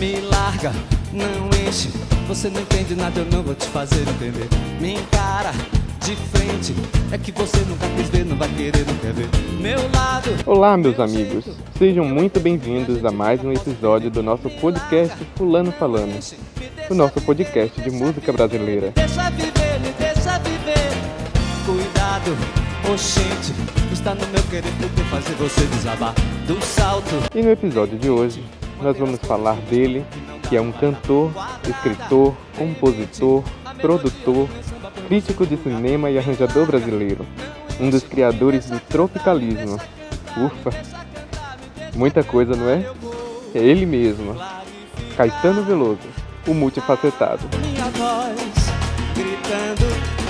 Me 0.00 0.18
larga, 0.18 0.72
não 1.12 1.50
enche. 1.68 1.90
Você 2.26 2.48
não 2.48 2.62
entende 2.62 2.94
nada, 2.94 3.20
eu 3.20 3.26
não 3.26 3.42
vou 3.42 3.54
te 3.54 3.66
fazer 3.66 4.00
entender. 4.00 4.48
Me 4.80 4.94
encara 4.94 5.52
de 6.02 6.16
frente. 6.16 6.74
É 7.12 7.18
que 7.18 7.30
você 7.30 7.58
nunca 7.68 7.86
quis 7.94 8.08
ver, 8.08 8.24
não 8.24 8.34
vai 8.34 8.48
querer, 8.48 8.86
não 8.86 8.94
quer 8.94 9.12
ver. 9.12 9.28
Meu 9.60 9.78
lado. 9.94 10.30
Olá, 10.46 10.74
meus 10.78 10.98
amigos. 10.98 11.44
Sejam 11.76 12.06
muito 12.06 12.40
bem-vindos 12.40 13.04
a 13.04 13.10
mais 13.10 13.44
um 13.44 13.52
episódio 13.52 14.10
do 14.10 14.22
nosso 14.22 14.48
podcast 14.48 15.14
Fulano 15.36 15.70
Falando. 15.70 16.18
O 16.88 16.94
nosso 16.94 17.20
podcast 17.20 17.78
de 17.78 17.90
música 17.90 18.32
brasileira. 18.32 18.92
Deixa 18.94 19.28
viver, 19.28 19.80
me 19.80 19.92
deixa 19.98 20.38
viver. 20.38 20.88
Cuidado, 21.66 22.34
oxente. 22.90 23.52
Está 23.92 24.14
no 24.14 24.26
meu 24.28 24.42
querer 24.44 24.72
poder 24.80 25.04
fazer 25.10 25.34
você 25.34 25.60
desabar 25.66 26.14
do 26.46 26.58
salto. 26.64 27.16
E 27.34 27.42
no 27.42 27.50
episódio 27.50 27.98
de 27.98 28.08
hoje, 28.08 28.42
nós 28.82 28.96
vamos 28.98 29.20
falar 29.20 29.56
dele, 29.56 30.04
que 30.48 30.56
é 30.56 30.60
um 30.60 30.72
cantor, 30.72 31.30
escritor, 31.68 32.34
compositor, 32.56 33.44
produtor, 33.80 34.48
crítico 35.06 35.46
de 35.46 35.56
cinema 35.56 36.10
e 36.10 36.18
arranjador 36.18 36.66
brasileiro, 36.66 37.26
um 37.78 37.90
dos 37.90 38.02
criadores 38.02 38.68
do 38.68 38.80
tropicalismo. 38.80 39.78
Ufa! 40.36 40.70
Muita 41.94 42.22
coisa, 42.22 42.54
não 42.54 42.68
é? 42.68 42.86
É 43.54 43.58
ele 43.58 43.84
mesmo, 43.84 44.36
Caetano 45.16 45.64
Veloso, 45.64 45.98
o 46.46 46.54
multifacetado. 46.54 47.48
Minha 47.60 47.84
voz 47.90 48.50
gritando 49.14 49.86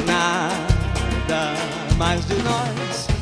nada 0.07 1.55
mais 1.98 2.27
de 2.27 2.35
nós. 2.43 3.20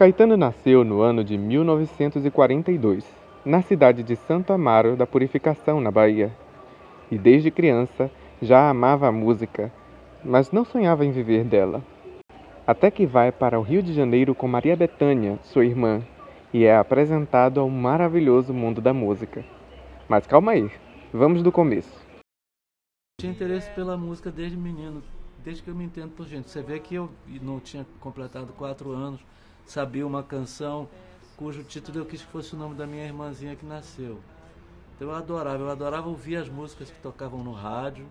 Caetano 0.00 0.34
nasceu 0.34 0.82
no 0.82 1.02
ano 1.02 1.22
de 1.22 1.36
1942, 1.36 3.04
na 3.44 3.60
cidade 3.60 4.02
de 4.02 4.16
Santo 4.16 4.50
Amaro 4.50 4.96
da 4.96 5.06
Purificação, 5.06 5.78
na 5.78 5.90
Bahia. 5.90 6.34
E 7.10 7.18
desde 7.18 7.50
criança 7.50 8.10
já 8.40 8.70
amava 8.70 9.08
a 9.08 9.12
música, 9.12 9.70
mas 10.24 10.50
não 10.52 10.64
sonhava 10.64 11.04
em 11.04 11.10
viver 11.10 11.44
dela. 11.44 11.84
Até 12.66 12.90
que 12.90 13.04
vai 13.04 13.30
para 13.30 13.60
o 13.60 13.62
Rio 13.62 13.82
de 13.82 13.92
Janeiro 13.92 14.34
com 14.34 14.48
Maria 14.48 14.74
Bethânia, 14.74 15.38
sua 15.42 15.66
irmã, 15.66 16.00
e 16.50 16.64
é 16.64 16.74
apresentado 16.74 17.60
ao 17.60 17.68
maravilhoso 17.68 18.54
mundo 18.54 18.80
da 18.80 18.94
música. 18.94 19.44
Mas 20.08 20.26
calma 20.26 20.52
aí, 20.52 20.70
vamos 21.12 21.42
do 21.42 21.52
começo. 21.52 21.94
tinha 23.20 23.32
interesse 23.32 23.70
pela 23.72 23.98
música 23.98 24.30
desde 24.30 24.56
menino, 24.56 25.02
desde 25.44 25.62
que 25.62 25.68
eu 25.68 25.74
me 25.74 25.84
entendo 25.84 26.12
por 26.12 26.26
gente. 26.26 26.48
Você 26.48 26.62
vê 26.62 26.80
que 26.80 26.94
eu 26.94 27.10
não 27.42 27.60
tinha 27.60 27.84
completado 28.00 28.54
quatro 28.54 28.92
anos, 28.92 29.20
sabia 29.66 30.06
uma 30.06 30.22
canção 30.22 30.88
cujo 31.36 31.64
título 31.64 31.98
eu 31.98 32.04
quis 32.04 32.20
que 32.20 32.30
fosse 32.30 32.54
o 32.54 32.58
nome 32.58 32.74
da 32.74 32.86
minha 32.86 33.04
irmãzinha 33.04 33.56
que 33.56 33.64
nasceu. 33.64 34.20
Então 34.94 35.08
eu 35.08 35.14
adorava, 35.14 35.62
eu 35.62 35.70
adorava 35.70 36.08
ouvir 36.08 36.36
as 36.36 36.50
músicas 36.50 36.90
que 36.90 37.00
tocavam 37.00 37.42
no 37.42 37.52
rádio 37.52 38.06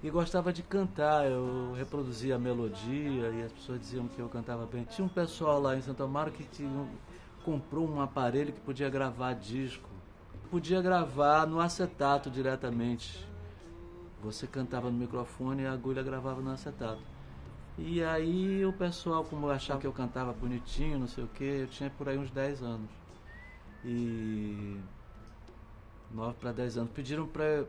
e 0.00 0.08
gostava 0.08 0.52
de 0.52 0.62
cantar. 0.62 1.26
Eu 1.26 1.72
reproduzia 1.76 2.36
a 2.36 2.38
melodia 2.38 3.30
e 3.30 3.42
as 3.42 3.50
pessoas 3.50 3.80
diziam 3.80 4.06
que 4.06 4.20
eu 4.20 4.28
cantava 4.28 4.64
bem. 4.66 4.84
Tinha 4.84 5.04
um 5.04 5.08
pessoal 5.08 5.60
lá 5.60 5.76
em 5.76 5.80
Santo 5.80 6.04
Amaro 6.04 6.30
que 6.30 6.44
tinha, 6.44 6.70
comprou 7.44 7.90
um 7.90 8.00
aparelho 8.00 8.52
que 8.52 8.60
podia 8.60 8.88
gravar 8.88 9.32
disco. 9.32 9.88
Podia 10.48 10.80
gravar 10.80 11.48
no 11.48 11.58
acetato 11.58 12.30
diretamente. 12.30 13.26
Você 14.22 14.46
cantava 14.46 14.90
no 14.90 14.96
microfone 14.96 15.62
e 15.62 15.66
a 15.66 15.72
agulha 15.72 16.04
gravava 16.04 16.40
no 16.40 16.52
acetato. 16.52 17.13
E 17.76 18.02
aí 18.04 18.64
o 18.64 18.72
pessoal, 18.72 19.24
como 19.24 19.50
achava 19.50 19.80
que 19.80 19.86
eu 19.86 19.92
cantava 19.92 20.32
bonitinho, 20.32 20.98
não 20.98 21.08
sei 21.08 21.24
o 21.24 21.28
que, 21.28 21.44
eu 21.44 21.66
tinha 21.66 21.90
por 21.90 22.08
aí 22.08 22.16
uns 22.16 22.30
10 22.30 22.62
anos. 22.62 22.90
E 23.84 24.78
9 26.12 26.34
para 26.40 26.52
10 26.52 26.78
anos. 26.78 26.90
Pediram 26.92 27.26
para 27.26 27.64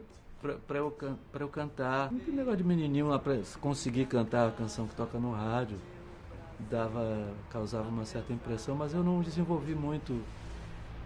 para 0.68 0.78
eu, 0.78 0.96
eu 1.40 1.50
cantar. 1.50 2.12
Um 2.12 2.34
negócio 2.34 2.58
de 2.58 2.64
menininho 2.64 3.08
lá 3.08 3.18
para 3.18 3.40
conseguir 3.60 4.06
cantar 4.06 4.48
a 4.48 4.52
canção 4.52 4.88
que 4.88 4.96
toca 4.96 5.18
no 5.18 5.32
rádio. 5.32 5.78
Dava, 6.70 7.34
causava 7.50 7.90
uma 7.90 8.06
certa 8.06 8.32
impressão, 8.32 8.76
mas 8.76 8.94
eu 8.94 9.04
não 9.04 9.22
desenvolvi 9.22 9.76
muito 9.76 10.22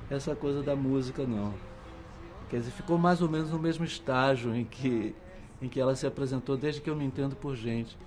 essa 0.09 0.35
coisa 0.35 0.61
da 0.61 0.75
música 0.75 1.25
não. 1.25 1.53
Quer 2.49 2.57
dizer, 2.57 2.71
ficou 2.71 2.97
mais 2.97 3.21
ou 3.21 3.29
menos 3.29 3.51
no 3.51 3.59
mesmo 3.59 3.85
estágio 3.85 4.55
em 4.55 4.65
que, 4.65 5.15
em 5.61 5.69
que 5.69 5.79
ela 5.79 5.95
se 5.95 6.05
apresentou 6.05 6.57
desde 6.57 6.81
que 6.81 6.89
eu 6.89 6.95
me 6.95 7.05
entendo 7.05 7.35
por 7.35 7.55
gente. 7.55 7.97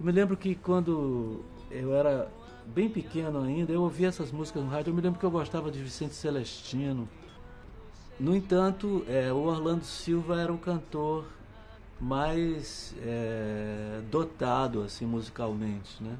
Eu 0.00 0.06
me 0.06 0.12
lembro 0.12 0.34
que 0.34 0.54
quando 0.54 1.44
eu 1.70 1.94
era 1.94 2.32
bem 2.64 2.88
pequeno 2.88 3.42
ainda, 3.42 3.70
eu 3.70 3.82
ouvia 3.82 4.08
essas 4.08 4.32
músicas 4.32 4.64
no 4.64 4.70
rádio, 4.70 4.92
eu 4.92 4.94
me 4.94 5.02
lembro 5.02 5.20
que 5.20 5.26
eu 5.26 5.30
gostava 5.30 5.70
de 5.70 5.78
Vicente 5.78 6.14
Celestino. 6.14 7.06
No 8.18 8.34
entanto, 8.34 9.04
é, 9.06 9.30
o 9.30 9.42
Orlando 9.42 9.84
Silva 9.84 10.40
era 10.40 10.50
o 10.50 10.56
cantor 10.56 11.26
mais 12.00 12.94
é, 13.02 14.00
dotado 14.10 14.80
assim 14.80 15.04
musicalmente, 15.04 16.02
né? 16.02 16.16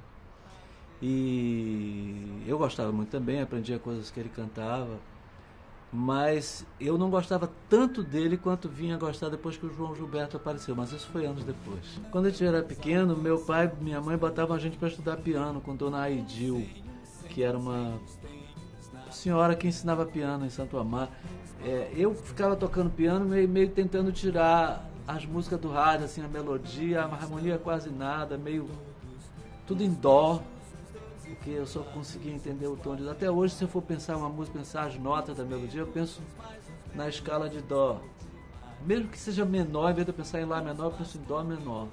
E 1.01 2.43
eu 2.47 2.59
gostava 2.59 2.93
muito 2.93 3.09
também, 3.09 3.41
aprendia 3.41 3.79
coisas 3.79 4.11
que 4.11 4.21
ele 4.21 4.29
cantava, 4.29 4.99
mas 5.93 6.65
eu 6.79 6.97
não 6.97 7.11
gostava 7.11 7.51
tanto 7.69 8.03
dele 8.03 8.37
quanto 8.37 8.69
vinha 8.69 8.97
gostar 8.97 9.29
depois 9.29 9.57
que 9.57 9.67
o 9.67 9.75
João 9.75 9.95
Gilberto 9.95 10.37
apareceu, 10.37 10.75
mas 10.77 10.93
isso 10.93 11.09
foi 11.09 11.27
anos 11.27 11.43
depois. 11.43 12.01
Quando 12.11 12.27
a 12.27 12.31
gente 12.31 12.45
era 12.45 12.63
pequeno, 12.63 13.17
meu 13.17 13.39
pai 13.39 13.71
e 13.81 13.83
minha 13.83 14.01
mãe 14.01 14.17
botavam 14.17 14.55
a 14.55 14.59
gente 14.59 14.77
para 14.77 14.89
estudar 14.89 15.17
piano 15.17 15.61
com 15.61 15.75
Dona 15.75 16.03
Aidil, 16.03 16.65
que 17.29 17.43
era 17.43 17.59
uma 17.59 17.99
senhora 19.11 19.57
que 19.57 19.67
ensinava 19.67 20.07
piano 20.07 20.47
em 20.47 20.51
Santo 20.51 20.79
Amaro. 20.79 21.11
É, 21.65 21.91
eu 21.97 22.15
ficava 22.15 22.55
tocando 22.55 22.89
piano 22.91 23.25
meio, 23.25 23.49
meio 23.49 23.69
tentando 23.71 24.13
tirar 24.13 24.89
as 25.07 25.27
músicas 25.27 25.59
do 25.61 25.69
rádio, 25.69 26.07
assim, 26.07 26.23
a 26.25 26.29
melodia, 26.29 27.03
a 27.03 27.05
harmonia 27.05 27.59
quase 27.59 27.91
nada, 27.91 28.39
meio 28.39 28.69
tudo 29.67 29.83
em 29.83 29.93
dó, 29.93 30.41
porque 31.35 31.51
eu 31.51 31.67
só 31.67 31.81
conseguia 31.83 32.33
entender 32.33 32.67
o 32.67 32.77
tom 32.77 32.97
de 32.97 33.05
dó. 33.05 33.11
Até 33.13 33.31
hoje, 33.31 33.55
se 33.55 33.65
eu 33.65 33.69
for 33.69 33.83
pensar 33.83 34.17
uma 34.17 34.29
música, 34.29 34.59
pensar 34.59 34.85
as 34.87 34.99
notas 34.99 35.37
da 35.37 35.45
melodia, 35.45 35.81
eu 35.81 35.87
penso 35.87 36.21
na 36.95 37.09
escala 37.09 37.49
de 37.49 37.61
dó. 37.61 38.01
Mesmo 38.87 39.09
que 39.09 39.19
seja 39.19 39.45
menor, 39.45 39.91
em 39.91 39.95
vez 39.95 40.07
de 40.07 40.11
eu 40.11 40.15
pensar 40.17 40.41
em 40.41 40.45
lá 40.45 40.61
menor, 40.63 40.87
eu 40.87 40.91
penso 40.93 41.19
em 41.19 41.23
dó 41.23 41.43
menor. 41.43 41.87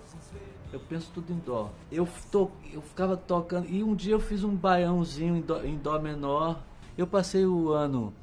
Eu 0.72 0.80
penso 0.82 1.12
tudo 1.14 1.32
em 1.32 1.38
dó. 1.38 1.70
Eu, 1.92 2.08
to, 2.32 2.50
eu 2.74 2.82
ficava 2.82 3.16
tocando, 3.16 3.68
e 3.70 3.84
um 3.84 3.96
dia 3.96 4.14
eu 4.14 4.20
fiz 4.20 4.44
um 4.44 4.56
baiãozinho 4.56 5.36
em 5.36 5.42
dó, 5.42 5.62
em 5.64 5.78
dó 5.78 6.00
menor. 6.00 6.60
Eu 6.98 7.06
passei 7.08 7.46
o 7.46 7.70
ano 7.72 8.14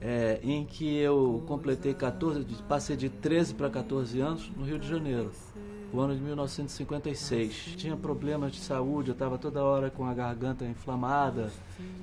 é, 0.00 0.40
em 0.42 0.64
que 0.64 0.96
eu 0.98 1.42
completei 1.46 1.94
14, 1.94 2.44
de- 2.44 2.62
passei 2.64 2.96
de 2.96 3.08
13 3.08 3.54
para 3.54 3.70
14 3.70 4.20
anos 4.20 4.50
no 4.56 4.64
Rio 4.64 4.78
de 4.78 4.88
Janeiro, 4.88 5.30
o 5.92 6.00
ano 6.00 6.14
de 6.14 6.20
1956. 6.20 7.74
Tinha 7.76 7.96
problemas 7.96 8.52
de 8.52 8.60
saúde, 8.60 9.08
eu 9.08 9.12
estava 9.12 9.38
toda 9.38 9.62
hora 9.62 9.90
com 9.90 10.04
a 10.04 10.14
garganta 10.14 10.64
inflamada, 10.64 11.50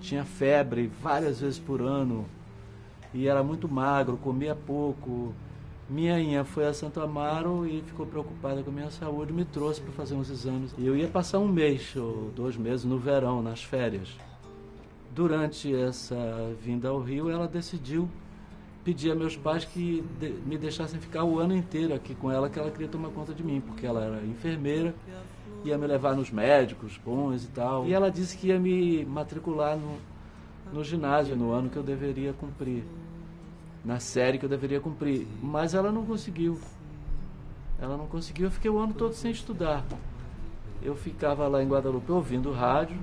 tinha 0.01 0.23
febre 0.23 0.91
várias 1.01 1.39
vezes 1.39 1.59
por 1.59 1.81
ano 1.81 2.25
e 3.13 3.27
era 3.27 3.43
muito 3.43 3.67
magro, 3.69 4.17
comia 4.17 4.55
pouco. 4.55 5.33
Minha 5.87 6.19
inha 6.19 6.43
foi 6.43 6.65
a 6.65 6.73
Santo 6.73 6.99
Amaro 6.99 7.65
e 7.65 7.81
ficou 7.83 8.07
preocupada 8.07 8.63
com 8.63 8.71
a 8.71 8.73
minha 8.73 8.89
saúde, 8.89 9.31
me 9.31 9.45
trouxe 9.45 9.79
para 9.79 9.93
fazer 9.93 10.15
uns 10.15 10.29
exames. 10.29 10.73
E 10.77 10.85
eu 10.85 10.97
ia 10.97 11.07
passar 11.07 11.37
um 11.37 11.47
mês 11.47 11.95
ou 11.95 12.31
dois 12.35 12.57
meses 12.57 12.83
no 12.85 12.97
verão, 12.97 13.41
nas 13.41 13.63
férias. 13.63 14.09
Durante 15.13 15.73
essa 15.73 16.53
vinda 16.61 16.89
ao 16.89 16.99
Rio, 16.99 17.29
ela 17.29 17.47
decidiu 17.47 18.09
pedir 18.85 19.11
a 19.11 19.15
meus 19.15 19.35
pais 19.35 19.65
que 19.65 20.01
de- 20.19 20.29
me 20.45 20.57
deixassem 20.57 20.99
ficar 20.99 21.23
o 21.25 21.39
ano 21.39 21.53
inteiro 21.55 21.93
aqui 21.93 22.13
com 22.15 22.31
ela, 22.31 22.49
que 22.49 22.57
ela 22.59 22.69
queria 22.71 22.87
tomar 22.87 23.09
conta 23.09 23.33
de 23.33 23.43
mim, 23.43 23.59
porque 23.59 23.85
ela 23.85 24.01
era 24.03 24.23
enfermeira, 24.25 24.93
ia 25.65 25.77
me 25.77 25.87
levar 25.87 26.15
nos 26.15 26.29
médicos 26.31 26.97
bons 27.03 27.43
e 27.43 27.47
tal. 27.47 27.85
E 27.87 27.93
ela 27.93 28.09
disse 28.11 28.37
que 28.37 28.47
ia 28.47 28.59
me 28.59 29.03
matricular 29.03 29.75
no, 29.75 29.97
no 30.71 30.83
ginásio 30.83 31.35
no 31.35 31.51
ano 31.51 31.67
que 31.69 31.75
eu 31.77 31.81
deveria 31.83 32.31
cumprir, 32.33 32.83
na 33.83 33.99
série 33.99 34.37
que 34.37 34.45
eu 34.45 34.49
deveria 34.49 34.79
cumprir. 34.79 35.27
Mas 35.41 35.73
ela 35.73 35.91
não 35.91 36.05
conseguiu. 36.05 36.59
Ela 37.81 37.97
não 37.97 38.05
conseguiu, 38.05 38.45
eu 38.45 38.51
fiquei 38.51 38.69
o 38.69 38.77
ano 38.77 38.93
todo 38.93 39.13
sem 39.13 39.31
estudar. 39.31 39.83
Eu 40.81 40.95
ficava 40.95 41.47
lá 41.47 41.61
em 41.63 41.67
Guadalupe 41.67 42.11
ouvindo 42.11 42.51
rádio 42.51 42.97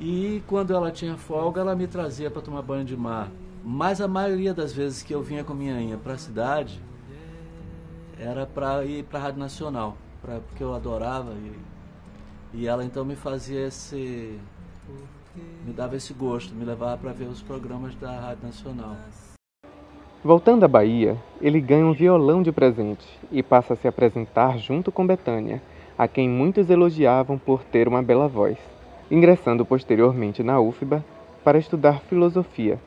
e 0.00 0.42
quando 0.46 0.72
ela 0.72 0.90
tinha 0.90 1.16
folga, 1.18 1.60
ela 1.60 1.76
me 1.76 1.86
trazia 1.86 2.30
para 2.30 2.40
tomar 2.40 2.62
banho 2.62 2.84
de 2.84 2.96
mar. 2.96 3.30
Mas 3.64 4.00
a 4.00 4.08
maioria 4.08 4.52
das 4.52 4.72
vezes 4.72 5.02
que 5.02 5.14
eu 5.14 5.22
vinha 5.22 5.44
com 5.44 5.54
minha 5.54 5.80
inha 5.80 5.96
para 5.96 6.14
a 6.14 6.18
cidade 6.18 6.80
era 8.18 8.44
para 8.44 8.84
ir 8.84 9.04
para 9.04 9.18
a 9.18 9.22
Rádio 9.22 9.38
Nacional, 9.40 9.96
pra, 10.20 10.40
porque 10.40 10.62
eu 10.62 10.74
adorava 10.74 11.32
e, 11.32 11.58
e 12.54 12.66
ela 12.66 12.84
então 12.84 13.04
me 13.04 13.16
fazia 13.16 13.66
esse 13.66 14.38
me 15.64 15.72
dava 15.72 15.96
esse 15.96 16.12
gosto, 16.12 16.54
me 16.54 16.64
levava 16.64 16.98
para 16.98 17.12
ver 17.12 17.24
os 17.24 17.40
programas 17.40 17.94
da 17.94 18.10
Rádio 18.10 18.44
Nacional. 18.44 18.96
Voltando 20.22 20.64
à 20.64 20.68
Bahia, 20.68 21.16
ele 21.40 21.60
ganha 21.60 21.86
um 21.86 21.92
violão 21.92 22.42
de 22.42 22.52
presente 22.52 23.06
e 23.30 23.42
passa 23.42 23.74
a 23.74 23.76
se 23.76 23.88
apresentar 23.88 24.58
junto 24.58 24.92
com 24.92 25.06
Betânia, 25.06 25.62
a 25.96 26.06
quem 26.06 26.28
muitos 26.28 26.68
elogiavam 26.70 27.38
por 27.38 27.64
ter 27.64 27.88
uma 27.88 28.02
bela 28.02 28.28
voz. 28.28 28.58
ingressando 29.10 29.64
posteriormente 29.64 30.42
na 30.42 30.58
UFBA 30.58 31.04
para 31.44 31.58
estudar 31.58 32.00
filosofia. 32.00 32.78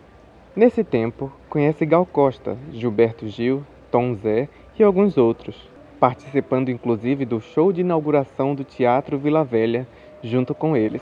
Nesse 0.55 0.85
tempo, 0.85 1.29
conhece 1.49 1.85
Gal 1.85 2.05
Costa, 2.05 2.57
Gilberto 2.71 3.27
Gil, 3.27 3.65
Tom 3.91 4.15
Zé 4.15 4.47
e 4.79 4.83
alguns 4.83 5.17
outros, 5.17 5.69
participando 5.99 6.69
inclusive 6.69 7.25
do 7.25 7.41
show 7.41 7.73
de 7.73 7.81
inauguração 7.81 8.55
do 8.55 8.63
Teatro 8.63 9.19
Vila 9.19 9.43
Velha 9.43 9.85
junto 10.23 10.55
com 10.55 10.77
eles. 10.77 11.01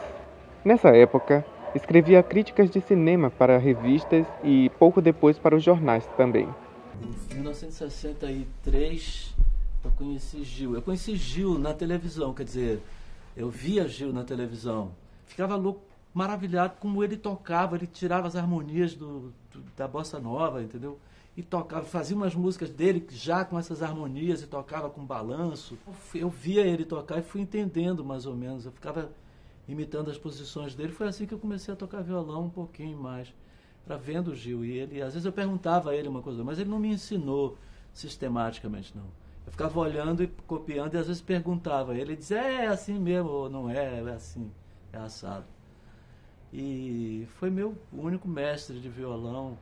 Nessa 0.66 0.90
época, 0.90 1.46
escrevia 1.76 2.24
críticas 2.24 2.72
de 2.72 2.82
cinema 2.82 3.30
para 3.30 3.60
revistas 3.60 4.26
e 4.44 4.72
pouco 4.80 5.00
depois 5.00 5.38
para 5.38 5.56
os 5.56 5.64
jornais 5.64 6.04
também. 6.18 6.50
Em 7.00 7.14
1963, 7.36 9.36
eu 9.86 9.92
conheci 9.92 10.44
Gil. 10.44 10.74
Eu 10.74 10.82
conheci 10.82 11.16
Gil 11.16 11.60
na 11.60 11.76
televisão, 11.76 12.34
quer 12.34 12.46
dizer, 12.46 12.82
eu 13.38 13.52
via 13.52 13.88
Gil 13.88 14.12
na 14.12 14.24
televisão 14.24 14.90
ficava 15.34 15.56
louco, 15.56 15.82
maravilhado 16.13 16.75
como 16.80 17.04
ele 17.04 17.18
tocava, 17.18 17.75
ele 17.75 17.88
tirava 17.88 18.27
as 18.27 18.36
harmonias 18.36 18.94
do, 18.94 19.33
do, 19.51 19.62
da 19.75 19.88
bossa 19.88 20.19
nova, 20.19 20.62
entendeu? 20.62 21.00
E 21.36 21.42
tocava, 21.42 21.83
fazia 21.86 22.15
umas 22.15 22.36
músicas 22.36 22.69
dele 22.69 23.06
já 23.10 23.44
com 23.44 23.57
essas 23.57 23.81
harmonias 23.81 24.44
e 24.44 24.48
tocava 24.48 24.89
com 24.89 25.04
balanço. 25.04 25.77
Eu 26.13 26.30
via 26.30 26.62
ele 26.62 26.86
tocar 26.86 27.18
e 27.18 27.24
fui 27.24 27.42
entendendo 27.42 28.06
mais 28.06 28.27
ou 28.27 28.36
menos. 28.36 28.65
Eu 28.65 28.71
ficava 28.71 29.12
imitando 29.68 30.12
as 30.12 30.18
posições 30.18 30.75
dele. 30.75 30.92
Foi 30.92 31.07
assim 31.07 31.25
que 31.25 31.33
eu 31.33 31.39
comecei 31.39 31.74
a 31.74 31.77
tocar 31.77 32.01
violão 32.04 32.45
um 32.45 32.50
pouquinho 32.50 32.95
mais, 32.98 33.33
para 33.83 33.98
vendo 33.98 34.30
o 34.30 34.36
Gil. 34.36 34.63
E 34.63 34.77
ele, 34.77 35.01
às 35.01 35.13
vezes 35.13 35.25
eu 35.25 35.33
perguntava 35.33 35.89
a 35.89 35.95
ele 35.95 36.07
uma 36.07 36.21
coisa, 36.21 36.44
mas 36.44 36.60
ele 36.60 36.69
não 36.69 36.77
me 36.77 36.89
ensinou 36.89 37.57
sistematicamente, 37.92 38.95
não. 38.95 39.06
Eu 39.45 39.51
ficava 39.51 39.80
olhando 39.80 40.21
e 40.21 40.27
copiando 40.27 40.94
e 40.94 40.98
às 40.98 41.07
vezes 41.07 41.21
perguntava. 41.21 41.98
Ele 41.98 42.15
dizia, 42.15 42.38
é, 42.38 42.65
é 42.65 42.68
assim 42.68 43.00
mesmo, 43.00 43.30
ou 43.30 43.50
não 43.50 43.68
é, 43.68 44.01
é 44.01 44.12
assim 44.12 44.51
é 44.94 44.98
assado. 45.00 45.45
E 46.56 47.28
foi 47.40 47.50
meu 47.50 47.76
único 47.92 48.28
mestre 48.28 48.80
de 48.80 48.88
violão, 48.88 49.58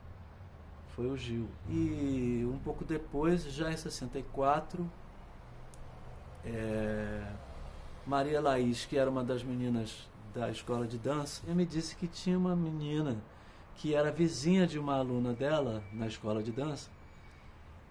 foi 0.94 1.06
o 1.06 1.16
Gil. 1.16 1.48
E 1.70 2.46
um 2.46 2.58
pouco 2.58 2.84
depois, 2.84 3.44
já 3.44 3.72
em 3.72 3.76
64, 3.78 4.86
é, 6.44 7.22
Maria 8.06 8.42
Laís, 8.42 8.84
que 8.84 8.98
era 8.98 9.10
uma 9.10 9.24
das 9.24 9.42
meninas 9.42 10.06
da 10.34 10.50
escola 10.50 10.86
de 10.86 10.98
dança, 10.98 11.42
me 11.46 11.64
disse 11.64 11.96
que 11.96 12.06
tinha 12.06 12.36
uma 12.36 12.54
menina 12.54 13.16
que 13.76 13.94
era 13.94 14.12
vizinha 14.12 14.66
de 14.66 14.78
uma 14.78 14.96
aluna 14.98 15.32
dela 15.32 15.82
na 15.94 16.06
escola 16.06 16.42
de 16.42 16.52
dança, 16.52 16.90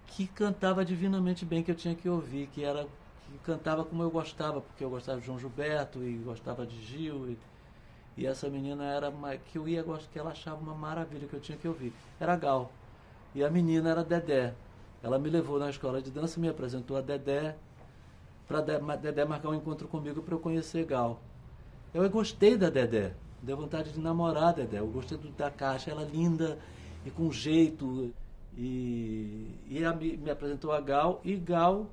que 0.06 0.28
cantava 0.28 0.84
divinamente 0.84 1.44
bem, 1.44 1.60
que 1.60 1.72
eu 1.72 1.74
tinha 1.74 1.96
que 1.96 2.08
ouvir, 2.08 2.46
que 2.48 2.62
era 2.62 2.86
que 3.32 3.38
cantava 3.38 3.84
como 3.84 4.02
eu 4.02 4.10
gostava, 4.10 4.60
porque 4.60 4.84
eu 4.84 4.90
gostava 4.90 5.18
de 5.18 5.26
João 5.26 5.38
Gilberto 5.38 6.04
e 6.04 6.18
gostava 6.18 6.64
de 6.64 6.80
Gil. 6.82 7.30
E, 7.30 7.38
e 8.16 8.26
essa 8.26 8.48
menina 8.48 8.84
era 8.84 9.08
uma, 9.08 9.36
que 9.36 9.56
eu 9.56 9.66
ia 9.66 9.84
que 10.12 10.18
ela 10.18 10.32
achava 10.32 10.60
uma 10.60 10.74
maravilha 10.74 11.26
que 11.26 11.34
eu 11.34 11.40
tinha 11.40 11.56
que 11.56 11.66
ouvir. 11.66 11.92
Era 12.20 12.36
Gal. 12.36 12.70
E 13.34 13.42
a 13.42 13.50
menina 13.50 13.90
era 13.90 14.04
Dedé. 14.04 14.54
Ela 15.02 15.18
me 15.18 15.30
levou 15.30 15.58
na 15.58 15.70
escola 15.70 16.00
de 16.00 16.10
dança, 16.10 16.38
me 16.38 16.48
apresentou 16.48 16.96
a 16.96 17.00
Dedé, 17.00 17.56
para 18.46 18.60
Dedé 18.60 19.24
marcar 19.24 19.48
um 19.48 19.54
encontro 19.54 19.88
comigo 19.88 20.22
para 20.22 20.34
eu 20.34 20.38
conhecer 20.38 20.84
Gal. 20.84 21.20
Eu 21.94 22.08
gostei 22.10 22.56
da 22.56 22.68
Dedé, 22.70 23.14
deu 23.42 23.56
vontade 23.56 23.92
de 23.92 24.00
namorar 24.00 24.50
a 24.50 24.52
Dedé. 24.52 24.78
Eu 24.78 24.86
gostei 24.88 25.18
da 25.36 25.50
caixa, 25.50 25.90
ela 25.90 26.04
linda 26.04 26.58
e 27.04 27.10
com 27.10 27.32
jeito. 27.32 28.12
E, 28.56 29.58
e 29.68 29.84
a, 29.84 29.94
me 29.94 30.30
apresentou 30.30 30.72
a 30.72 30.80
Gal, 30.80 31.20
e 31.24 31.34
Gal 31.36 31.86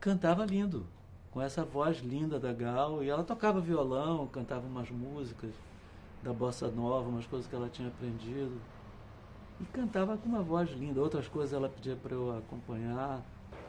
cantava 0.00 0.44
lindo, 0.44 0.84
com 1.32 1.40
essa 1.40 1.64
voz 1.64 1.98
linda 1.98 2.38
da 2.38 2.52
Gal. 2.52 3.02
E 3.02 3.08
ela 3.08 3.24
tocava 3.24 3.60
violão, 3.60 4.26
cantava 4.26 4.66
umas 4.66 4.90
músicas 4.90 5.50
da 6.22 6.32
bossa 6.32 6.68
nova, 6.68 7.08
umas 7.08 7.26
coisas 7.26 7.48
que 7.48 7.56
ela 7.56 7.68
tinha 7.68 7.88
aprendido. 7.88 8.52
E 9.60 9.64
cantava 9.64 10.16
com 10.16 10.28
uma 10.28 10.42
voz 10.42 10.70
linda, 10.70 11.00
outras 11.00 11.26
coisas 11.28 11.52
ela 11.52 11.68
pedia 11.68 11.96
para 11.96 12.12
eu 12.12 12.36
acompanhar. 12.36 13.22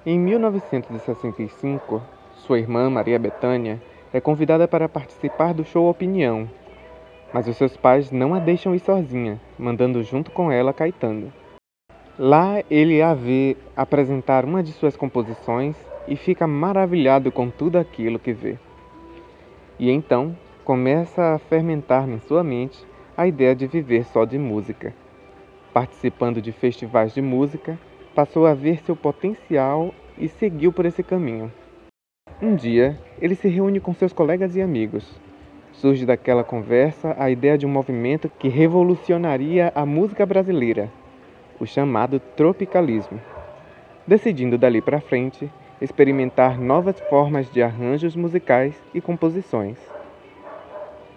Em 0.06 0.20
1965, 0.20 2.02
sua 2.36 2.60
irmã 2.60 2.90
Maria 2.90 3.18
Bethânia 3.18 3.82
é 4.12 4.20
convidada 4.20 4.68
para 4.68 4.90
participar 4.90 5.54
do 5.54 5.64
show 5.64 5.90
Opinião, 5.90 6.50
mas 7.34 7.48
os 7.48 7.58
seus 7.58 7.78
pais 7.78 8.12
não 8.12 8.34
a 8.34 8.40
deixam 8.40 8.76
ir 8.76 8.80
sozinha, 8.80 9.40
mandando 9.58 10.04
junto 10.04 10.32
com 10.32 10.52
ela 10.52 10.74
Caetano. 10.74 11.32
Lá 12.18 12.64
ele 12.70 13.02
a 13.02 13.14
vê 13.14 13.58
apresentar 13.76 14.46
uma 14.46 14.62
de 14.62 14.72
suas 14.74 14.96
composições 14.96 15.76
e 16.08 16.16
fica 16.16 16.46
maravilhado 16.48 17.32
com 17.32 17.50
tudo 17.50 17.78
aquilo 17.78 18.20
que 18.20 18.34
vê. 18.34 18.58
E 19.80 19.90
então 19.90 20.36
começa 20.64 21.34
a 21.34 21.40
fermentar 21.40 22.10
em 22.10 22.20
sua 22.20 22.44
mente 22.44 22.86
a 23.18 23.28
ideia 23.28 23.56
de 23.56 23.68
viver 23.68 24.06
só 24.06 24.26
de 24.26 24.38
música. 24.38 24.94
Participando 25.74 26.42
de 26.42 26.52
festivais 26.52 27.14
de 27.14 27.22
música, 27.22 27.78
passou 28.14 28.46
a 28.46 28.54
ver 28.54 28.82
seu 28.84 28.96
potencial 28.96 29.94
e 30.18 30.28
seguiu 30.28 30.72
por 30.72 30.86
esse 30.86 31.02
caminho. 31.04 31.52
Um 32.42 32.56
dia, 32.56 33.00
ele 33.20 33.36
se 33.36 33.48
reúne 33.48 33.80
com 33.80 33.94
seus 33.94 34.14
colegas 34.14 34.56
e 34.56 34.62
amigos. 34.62 35.20
Surge 35.72 36.06
daquela 36.06 36.44
conversa 36.44 37.16
a 37.18 37.30
ideia 37.30 37.58
de 37.58 37.66
um 37.66 37.70
movimento 37.70 38.30
que 38.38 38.48
revolucionaria 38.48 39.72
a 39.74 39.86
música 39.86 40.26
brasileira, 40.26 40.92
o 41.60 41.66
chamado 41.66 42.20
tropicalismo. 42.20 43.20
Decidindo 44.06 44.58
dali 44.58 44.82
para 44.82 45.02
frente 45.02 45.50
experimentar 45.82 46.60
novas 46.60 47.00
formas 47.10 47.52
de 47.52 47.62
arranjos 47.62 48.16
musicais 48.16 48.74
e 48.94 49.02
composições. 49.02 49.78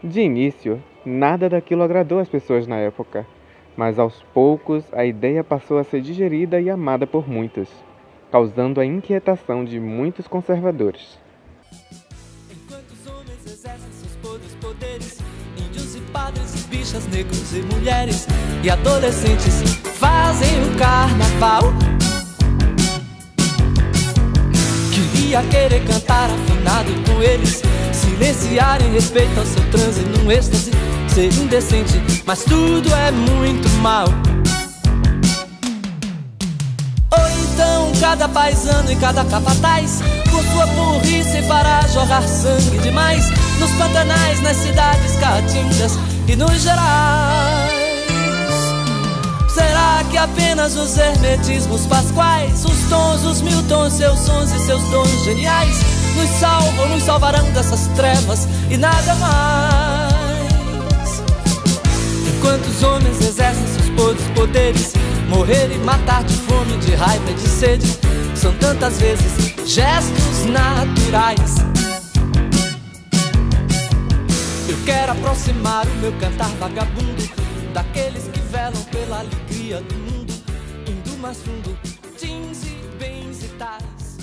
De 0.02 0.20
início, 0.20 0.82
nada 1.04 1.48
daquilo 1.48 1.82
agradou 1.82 2.18
as 2.18 2.28
pessoas 2.28 2.66
na 2.66 2.76
época, 2.76 3.26
mas 3.76 3.98
aos 3.98 4.22
poucos 4.34 4.84
a 4.92 5.04
ideia 5.04 5.44
passou 5.44 5.78
a 5.78 5.84
ser 5.84 6.00
digerida 6.00 6.60
e 6.60 6.70
amada 6.70 7.06
por 7.06 7.28
muitos, 7.28 7.68
causando 8.30 8.80
a 8.80 8.84
inquietação 8.84 9.64
de 9.64 9.78
muitos 9.78 10.26
conservadores. 10.26 11.18
Enquanto 12.50 12.90
os 12.90 13.06
homens 13.06 13.46
exercem 13.46 13.90
seus 13.92 14.54
poderes, 14.56 15.20
índios 15.56 15.96
e 15.96 16.00
padres 16.12 16.64
e 16.64 16.68
bichas, 16.68 17.06
negros 17.08 17.54
e 17.54 17.62
mulheres 17.74 18.26
e 18.64 18.70
adolescentes 18.70 19.62
fazem 19.98 20.62
o 20.62 20.78
carnaval 20.78 21.62
Queria 25.26 25.42
querer 25.42 25.84
cantar 25.84 26.30
afinado 26.30 26.92
com 27.04 27.20
eles. 27.20 27.60
Silenciar 27.92 28.80
em 28.80 28.92
respeito 28.92 29.36
ao 29.40 29.44
seu 29.44 29.70
transe 29.72 30.00
num 30.02 30.30
êxtase 30.30 30.70
Ser 31.08 31.32
indecente, 31.34 32.00
mas 32.24 32.44
tudo 32.44 32.94
é 32.94 33.10
muito 33.10 33.68
mal. 33.80 34.06
Ou 37.10 37.28
então 37.42 37.92
cada 38.00 38.28
paisano 38.28 38.92
e 38.92 38.94
cada 38.94 39.24
capataz 39.24 40.00
Com 40.30 40.42
sua 40.52 40.66
burrice 40.66 41.42
para 41.48 41.80
jorrar 41.88 42.22
sangue 42.22 42.78
demais 42.78 43.28
Nos 43.58 43.72
pantanais, 43.72 44.40
nas 44.42 44.56
cidades 44.56 45.16
caatingas 45.16 45.98
e 46.28 46.36
nos 46.36 46.62
gerais 46.62 47.55
Será 49.56 50.04
que 50.10 50.18
apenas 50.18 50.76
os 50.76 50.98
hermetismos 50.98 51.86
pasquais, 51.86 52.62
os 52.62 52.90
tons, 52.90 53.24
os 53.24 53.40
mil 53.40 53.62
tons, 53.62 53.94
seus 53.94 54.18
sons 54.18 54.52
e 54.52 54.58
seus 54.58 54.82
dons 54.90 55.24
geniais, 55.24 55.78
nos 56.14 56.28
salvam, 56.38 56.90
nos 56.90 57.02
salvarão 57.02 57.50
dessas 57.52 57.86
trevas 57.96 58.46
e 58.68 58.76
nada 58.76 59.14
mais? 59.14 60.12
Enquanto 62.36 62.66
os 62.66 62.82
homens 62.82 63.18
exercem 63.18 63.66
seus 63.66 63.88
podres 63.98 64.26
poderes, 64.34 64.92
morrer 65.30 65.72
e 65.72 65.78
matar 65.78 66.22
de 66.24 66.34
fome, 66.34 66.76
de 66.76 66.94
raiva 66.94 67.30
e 67.30 67.34
de 67.34 67.48
sede, 67.48 67.98
são 68.34 68.52
tantas 68.58 68.98
vezes 68.98 69.54
gestos 69.64 70.44
naturais. 70.44 71.54
Eu 74.68 74.76
quero 74.84 75.12
aproximar 75.12 75.86
o 75.86 75.94
meu 76.02 76.12
cantar 76.20 76.50
vagabundo 76.60 77.26
daqueles 77.72 78.24
que 78.28 78.35
velam 78.46 78.84
pela 78.92 79.20
alegria 79.20 79.80
do 79.80 79.94
mundo, 79.94 80.32
indo 80.88 81.18
mais 81.20 81.42
fundo, 81.42 81.76
jeans 82.16 82.64
e 82.64 82.96
bens 82.96 83.44
e 83.44 83.48
tais. 83.56 84.18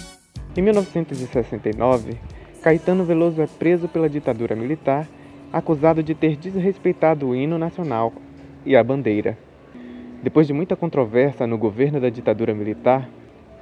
Em 0.55 0.61
1969, 0.61 2.17
Caetano 2.61 3.03
Veloso 3.03 3.41
é 3.41 3.47
preso 3.47 3.87
pela 3.87 4.09
ditadura 4.09 4.55
militar, 4.55 5.07
acusado 5.51 6.01
de 6.01 6.15
ter 6.15 6.37
desrespeitado 6.37 7.27
o 7.27 7.35
hino 7.35 7.57
nacional 7.57 8.13
e 8.65 8.75
a 8.75 8.83
bandeira. 8.83 9.37
Depois 10.21 10.47
de 10.47 10.53
muita 10.53 10.75
controvérsia 10.75 11.45
no 11.45 11.57
governo 11.57 11.99
da 11.99 12.09
ditadura 12.09 12.53
militar, 12.53 13.09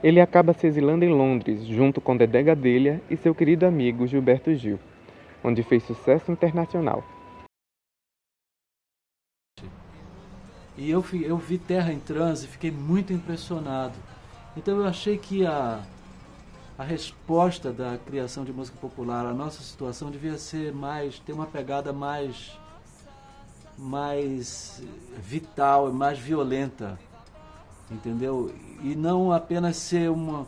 ele 0.04 0.22
acaba 0.22 0.54
se 0.54 0.68
exilando 0.68 1.04
em 1.04 1.10
Londres, 1.10 1.66
junto 1.66 2.00
com 2.00 2.16
Dedé 2.16 2.44
Gadelha 2.44 3.02
e 3.10 3.18
seu 3.18 3.34
querido 3.34 3.66
amigo 3.66 4.06
Gilberto 4.06 4.54
Gil, 4.54 4.80
onde 5.44 5.64
fez 5.64 5.84
sucesso 5.84 6.32
internacional. 6.32 7.04
E 10.82 10.90
eu, 10.90 11.06
eu 11.22 11.38
vi 11.38 11.60
Terra 11.60 11.94
em 11.94 12.00
Transe 12.00 12.46
e 12.46 12.48
fiquei 12.48 12.72
muito 12.72 13.14
impressionado. 13.14 13.94
Então 14.58 14.80
eu 14.80 14.86
achei 14.88 15.16
que 15.16 15.46
a, 15.46 15.80
a 16.76 16.84
resposta 16.84 17.72
da 17.72 18.00
criação 18.00 18.44
de 18.44 18.52
música 18.52 18.76
popular 18.82 19.28
à 19.28 19.32
nossa 19.32 19.62
situação 19.62 20.10
devia 20.10 20.40
ser 20.40 20.74
mais, 20.74 21.20
ter 21.20 21.34
uma 21.34 21.46
pegada 21.46 21.94
mais, 21.94 22.58
mais 23.78 24.82
vital 25.20 25.88
e 25.88 25.94
mais 25.94 26.18
violenta, 26.18 26.98
entendeu? 27.92 28.52
E 28.82 28.96
não 28.96 29.32
apenas 29.32 29.78
ser 29.78 30.10
uma, 30.10 30.48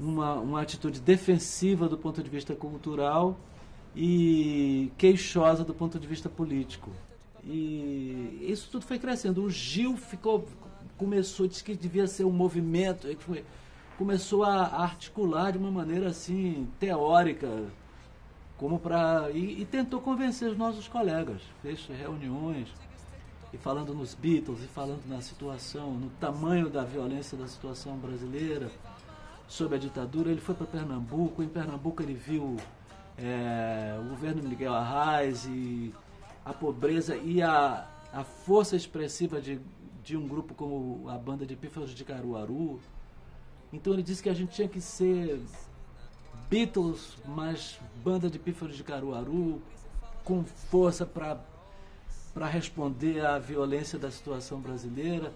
uma, 0.00 0.36
uma 0.36 0.62
atitude 0.62 1.00
defensiva 1.00 1.86
do 1.86 1.98
ponto 1.98 2.22
de 2.22 2.30
vista 2.30 2.54
cultural 2.54 3.36
e 3.94 4.90
queixosa 4.96 5.62
do 5.64 5.74
ponto 5.74 5.98
de 5.98 6.06
vista 6.06 6.30
político. 6.30 6.90
E 7.46 8.44
isso 8.48 8.68
tudo 8.70 8.84
foi 8.84 8.98
crescendo. 8.98 9.44
O 9.44 9.50
Gil 9.50 9.96
ficou, 9.96 10.44
começou, 10.98 11.46
disse 11.46 11.62
que 11.62 11.76
devia 11.76 12.06
ser 12.08 12.24
um 12.24 12.32
movimento, 12.32 13.06
começou 13.96 14.42
a 14.42 14.82
articular 14.82 15.52
de 15.52 15.58
uma 15.58 15.70
maneira 15.70 16.08
assim 16.08 16.68
teórica, 16.80 17.48
como 18.58 18.80
para 18.80 19.30
e, 19.30 19.62
e, 19.62 19.64
tentou 19.64 20.00
convencer 20.00 20.50
os 20.50 20.56
nossos 20.56 20.88
colegas, 20.88 21.40
fez 21.62 21.86
reuniões 21.86 22.68
e 23.52 23.58
falando 23.58 23.94
nos 23.94 24.14
Beatles 24.14 24.64
e 24.64 24.66
falando 24.66 25.06
na 25.06 25.20
situação, 25.20 25.92
no 25.92 26.10
tamanho 26.18 26.68
da 26.68 26.82
violência 26.82 27.38
da 27.38 27.46
situação 27.46 27.96
brasileira 27.96 28.70
sob 29.46 29.76
a 29.76 29.78
ditadura. 29.78 30.30
Ele 30.30 30.40
foi 30.40 30.54
para 30.54 30.66
Pernambuco, 30.66 31.42
em 31.42 31.48
Pernambuco 31.48 32.02
ele 32.02 32.14
viu 32.14 32.56
é, 33.16 33.96
o 34.00 34.08
governo 34.08 34.42
Miguel 34.42 34.74
Arraes 34.74 35.44
e 35.46 35.94
a 36.46 36.54
pobreza 36.54 37.16
e 37.16 37.42
a, 37.42 37.88
a 38.12 38.22
força 38.22 38.76
expressiva 38.76 39.40
de, 39.40 39.60
de 40.04 40.16
um 40.16 40.28
grupo 40.28 40.54
como 40.54 41.08
a 41.10 41.18
banda 41.18 41.44
de 41.44 41.56
Pífaros 41.56 41.90
de 41.90 42.04
Caruaru. 42.04 42.80
Então 43.72 43.92
ele 43.92 44.02
disse 44.02 44.22
que 44.22 44.28
a 44.28 44.34
gente 44.34 44.54
tinha 44.54 44.68
que 44.68 44.80
ser 44.80 45.42
Beatles, 46.48 47.16
mas 47.26 47.80
banda 48.04 48.30
de 48.30 48.38
Pífaros 48.38 48.76
de 48.76 48.84
Caruaru, 48.84 49.60
com 50.24 50.44
força 50.44 51.04
para 51.04 52.46
responder 52.46 53.26
à 53.26 53.40
violência 53.40 53.98
da 53.98 54.10
situação 54.10 54.60
brasileira. 54.60 55.32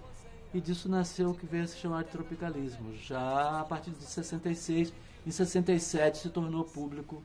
E 0.55 0.61
disso 0.61 0.89
nasceu 0.89 1.31
o 1.31 1.35
que 1.35 1.47
veio 1.47 1.65
a 1.65 1.67
se 1.67 1.77
chamar 1.77 2.05
de 2.05 2.11
tropicalismo. 2.11 2.95
Já 2.95 3.61
a 3.61 3.65
partir 3.65 3.91
de 3.91 4.05
66, 4.05 4.93
em 5.27 5.31
67 5.31 6.19
se 6.19 6.31
tornou 6.31 6.65
público 6.65 7.21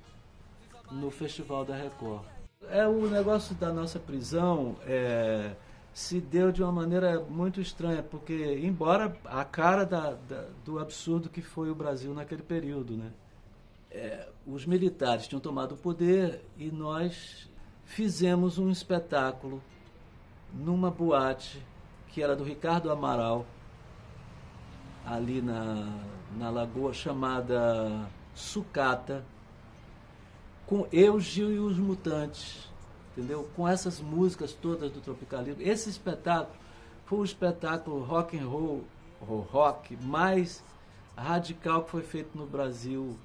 no 0.92 1.12
Festival 1.12 1.64
da 1.64 1.76
Record. 1.76 2.35
É 2.70 2.88
o 2.88 3.08
negócio 3.08 3.56
da 3.56 3.72
nossa 3.72 4.00
prisão 4.00 4.76
é, 4.86 5.56
se 5.94 6.20
deu 6.20 6.52
de 6.52 6.62
uma 6.62 6.72
maneira 6.72 7.20
muito 7.22 7.62
estranha, 7.62 8.04
porque 8.04 8.60
embora 8.62 9.16
a 9.26 9.44
cara 9.46 9.86
da, 9.86 10.12
da, 10.12 10.46
do 10.64 10.80
absurdo 10.80 11.30
que 11.30 11.42
foi 11.42 11.70
o 11.70 11.76
Brasil 11.76 12.14
naquele 12.14 12.44
período, 12.44 12.98
né? 12.98 13.12
É, 13.92 14.28
os 14.46 14.66
militares 14.66 15.28
tinham 15.28 15.40
tomado 15.40 15.74
o 15.74 15.78
poder 15.78 16.42
e 16.58 16.70
nós 16.70 17.50
fizemos 17.86 18.58
um 18.58 18.70
espetáculo 18.70 19.62
numa 20.54 20.92
boate 20.92 21.64
que 22.10 22.22
era 22.22 22.36
do 22.36 22.44
Ricardo 22.44 22.92
Amaral, 22.92 23.46
ali 25.06 25.42
na, 25.42 25.98
na 26.38 26.50
lagoa 26.50 26.94
chamada 26.94 28.10
Sucata, 28.34 29.24
com 30.68 30.88
Eu, 30.92 31.20
Gil 31.20 31.52
e 31.52 31.60
os 31.60 31.78
Mutantes, 31.78 32.70
entendeu? 33.12 33.48
Com 33.56 33.68
essas 33.68 34.00
músicas 34.00 34.54
todas 34.54 34.92
do 34.92 35.02
Tropicalismo. 35.02 35.62
Esse 35.62 35.90
espetáculo 35.90 36.56
foi 37.06 37.20
o 37.20 37.24
espetáculo 37.26 38.04
rock 38.04 38.38
and 38.38 38.48
roll, 38.48 38.84
rock 39.22 39.96
mais 39.98 40.64
radical 41.16 41.84
que 41.84 41.92
foi 41.92 42.02
feito 42.02 42.38
no 42.38 42.46
Brasil 42.46 43.16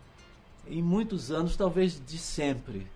em 0.67 0.83
muitos 0.83 1.31
anos, 1.31 1.57
talvez 1.57 2.01
de 2.05 2.19
sempre. 2.19 2.87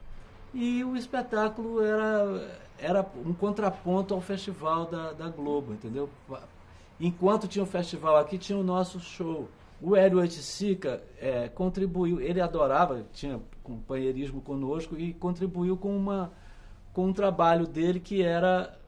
E 0.53 0.85
o 0.85 0.97
espetáculo 0.97 1.83
era, 1.83 2.59
era 2.79 3.07
um 3.25 3.33
contraponto 3.33 4.15
ao 4.15 4.21
festival 4.21 4.87
da, 4.87 5.13
da 5.13 5.29
Globo, 5.29 5.73
entendeu? 5.73 6.09
Enquanto 7.01 7.49
tinha 7.49 7.63
o 7.63 7.67
festival 7.67 8.17
aqui, 8.17 8.39
tinha 8.39 8.57
o 8.57 8.63
nosso 8.63 9.01
show. 9.01 9.49
O 9.81 9.97
Hélio 9.97 10.19
Oiticica 10.19 11.02
é, 11.19 11.49
contribuiu, 11.49 12.21
ele 12.21 12.40
adorava, 12.40 13.04
tinha 13.12 13.40
companheirismo 13.62 14.40
conosco 14.40 14.97
e 14.99 15.12
contribuiu 15.12 15.76
com, 15.76 15.95
uma, 15.97 16.33
com 16.93 17.07
um 17.07 17.12
trabalho 17.12 17.66
dele 17.66 18.00
que 18.00 18.23
era 18.23 18.78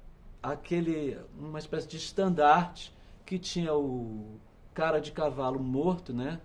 aquele, 0.43 1.19
uma 1.39 1.59
espécie 1.59 1.89
de 1.89 1.97
estandarte 1.97 2.95
que 3.25 3.39
tinha 3.39 3.75
o 3.75 4.39
cara 4.73 5.01
de 5.01 5.11
cavalo 5.11 5.59
morto, 5.59 6.13
né? 6.13 6.41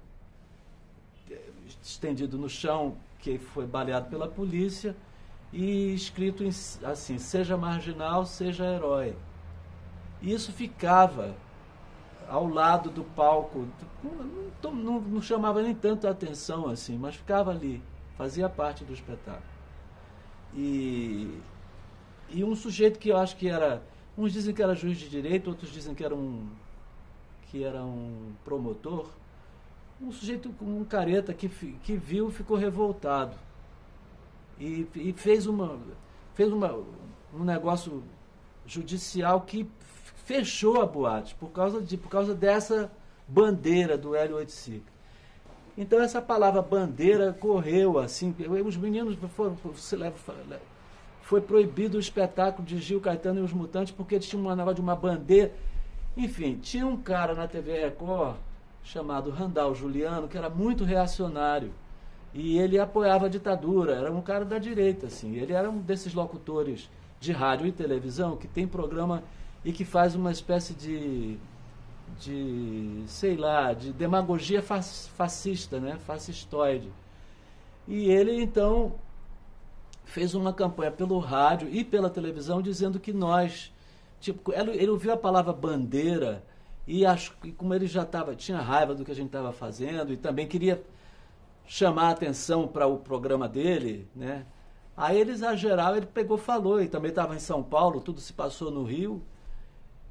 Estendido 1.81 2.38
no 2.38 2.50
chão, 2.50 2.98
que 3.19 3.38
foi 3.38 3.65
baleado 3.65 4.10
pela 4.10 4.27
polícia, 4.27 4.95
e 5.53 5.93
escrito 5.93 6.43
assim: 6.83 7.17
seja 7.17 7.55
marginal, 7.55 8.25
seja 8.25 8.65
herói. 8.65 9.15
E 10.21 10.33
isso 10.33 10.51
ficava 10.51 11.36
ao 12.31 12.47
lado 12.47 12.89
do 12.89 13.03
palco. 13.03 13.67
Não, 14.01 14.73
não, 14.73 15.01
não, 15.01 15.21
chamava 15.21 15.61
nem 15.61 15.75
tanto 15.75 16.07
a 16.07 16.11
atenção 16.11 16.69
assim, 16.69 16.97
mas 16.97 17.15
ficava 17.15 17.51
ali, 17.51 17.83
fazia 18.17 18.47
parte 18.47 18.85
do 18.85 18.93
espetáculo. 18.93 19.43
E, 20.55 21.39
e 22.29 22.43
um 22.43 22.55
sujeito 22.55 22.97
que 22.97 23.09
eu 23.09 23.17
acho 23.17 23.35
que 23.35 23.50
era. 23.50 23.83
Uns 24.17 24.33
dizem 24.33 24.53
que 24.53 24.61
era 24.61 24.75
juiz 24.75 24.97
de 24.97 25.09
direito, 25.09 25.50
outros 25.50 25.71
dizem 25.71 25.93
que 25.93 26.03
era 26.03 26.15
um, 26.15 26.47
que 27.50 27.63
era 27.63 27.83
um 27.83 28.31
promotor. 28.45 29.09
Um 30.01 30.11
sujeito 30.11 30.50
com 30.53 30.65
um 30.65 30.83
careta 30.83 31.33
que, 31.33 31.47
que 31.50 31.95
viu 31.95 32.31
ficou 32.31 32.57
revoltado. 32.57 33.38
E, 34.59 34.88
e 34.95 35.13
fez, 35.13 35.47
uma, 35.47 35.79
fez 36.33 36.51
uma, 36.51 36.73
um 37.33 37.43
negócio 37.43 38.03
judicial 38.65 39.41
que 39.41 39.67
fechou 40.25 40.81
a 40.81 40.85
boate 40.85 41.35
por 41.35 41.49
causa, 41.49 41.81
de, 41.81 41.97
por 41.97 42.09
causa 42.09 42.33
dessa 42.33 42.91
bandeira 43.27 43.97
do 43.97 44.15
Hélio 44.15 44.37
Oiticica. 44.37 44.91
Então 45.77 46.01
essa 46.01 46.21
palavra 46.21 46.61
bandeira 46.61 47.33
correu 47.33 47.97
assim, 47.97 48.35
os 48.65 48.77
meninos 48.77 49.17
foram, 49.35 49.57
foi 51.21 51.41
proibido 51.41 51.97
o 51.97 51.99
espetáculo 51.99 52.67
de 52.67 52.77
Gil 52.77 52.99
Caetano 52.99 53.39
e 53.39 53.43
os 53.43 53.53
Mutantes 53.53 53.93
porque 53.93 54.15
eles 54.15 54.27
tinham 54.27 54.43
uma 54.43 54.55
negócio 54.55 54.75
de 54.75 54.81
uma 54.81 54.95
bandeira. 54.95 55.51
Enfim, 56.15 56.57
tinha 56.61 56.85
um 56.85 56.97
cara 56.97 57.33
na 57.33 57.47
TV 57.47 57.79
Record 57.79 58.35
chamado 58.83 59.29
Randall 59.29 59.73
Juliano 59.73 60.27
que 60.27 60.37
era 60.37 60.49
muito 60.49 60.83
reacionário 60.83 61.71
e 62.33 62.57
ele 62.57 62.77
apoiava 62.77 63.25
a 63.25 63.29
ditadura, 63.29 63.93
era 63.93 64.11
um 64.11 64.21
cara 64.21 64.43
da 64.43 64.57
direita 64.57 65.07
assim. 65.07 65.35
Ele 65.35 65.53
era 65.53 65.69
um 65.69 65.79
desses 65.79 66.13
locutores 66.13 66.89
de 67.19 67.31
rádio 67.31 67.67
e 67.67 67.71
televisão 67.71 68.35
que 68.35 68.47
tem 68.47 68.67
programa 68.67 69.23
e 69.63 69.72
que 69.72 69.86
faz 69.86 70.15
uma 70.15 70.32
espécie 70.32 70.74
de, 70.74 71.38
de 72.20 73.03
sei 73.08 73.36
lá, 73.36 73.74
de 73.74 73.94
demagogia 73.94 74.62
fascista, 74.62 75.80
né? 75.80 75.98
fascistoide. 76.06 76.91
E 77.88 78.10
ele 78.10 78.41
então 78.41 78.96
fez 80.06 80.34
uma 80.34 80.51
campanha 80.53 80.91
pelo 80.91 81.20
rádio 81.20 81.70
e 81.72 81.84
pela 81.84 82.10
televisão 82.10 82.62
dizendo 82.62 83.00
que 83.00 83.13
nós, 83.13 83.72
tipo, 84.20 84.51
ele, 84.53 84.72
ele 84.72 84.89
ouviu 84.89 85.13
a 85.13 85.18
palavra 85.18 85.53
bandeira 85.53 86.44
e, 86.88 87.06
acho, 87.06 87.34
e 87.44 87.51
como 87.51 87.74
ele 87.74 87.88
já 87.88 88.03
tava, 88.03 88.36
tinha 88.36 88.60
raiva 88.60 88.94
do 88.94 89.06
que 89.06 89.12
a 89.12 89.15
gente 89.15 89.27
estava 89.27 89.53
fazendo 89.53 90.12
e 90.12 90.18
também 90.18 90.48
queria 90.48 90.84
chamar 91.65 92.08
a 92.08 92.12
atenção 92.12 92.68
para 92.68 92.88
o 92.88 92.98
programa 92.98 93.48
dele, 93.48 94.08
né? 94.15 94.46
Aí 94.98 95.20
ele 95.20 95.32
exagerava, 95.32 95.98
ele 95.98 96.06
pegou, 96.06 96.38
falou, 96.38 96.82
e 96.82 96.88
também 96.88 97.10
estava 97.10 97.36
em 97.36 97.39
São 97.39 97.63
Paulo, 97.63 98.01
tudo 98.01 98.20
se 98.20 98.34
passou 98.34 98.70
no 98.70 98.84
Rio. 98.84 99.22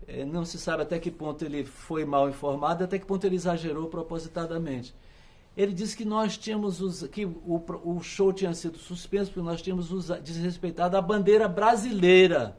É, 0.07 0.25
não 0.25 0.45
se 0.45 0.59
sabe 0.59 0.83
até 0.83 0.99
que 0.99 1.11
ponto 1.11 1.45
ele 1.45 1.65
foi 1.65 2.05
mal 2.05 2.29
informado, 2.29 2.85
até 2.85 2.99
que 2.99 3.07
ponto 3.07 3.25
ele 3.27 3.37
exagerou 3.37 3.89
propositadamente. 3.89 4.95
Ele 5.57 5.73
disse 5.73 5.97
que 5.97 6.05
nós 6.05 6.39
tínhamos 6.39 6.81
os, 6.81 7.07
que 7.09 7.25
o, 7.25 7.63
o 7.85 8.01
show 8.03 8.33
tinha 8.33 8.55
sido 8.55 8.79
suspenso 8.79 9.31
porque 9.31 9.47
nós 9.47 9.61
tínhamos 9.61 9.89
desrespeitado 10.23 10.97
a 10.97 11.03
bandeira 11.03 11.49
brasileira, 11.49 12.57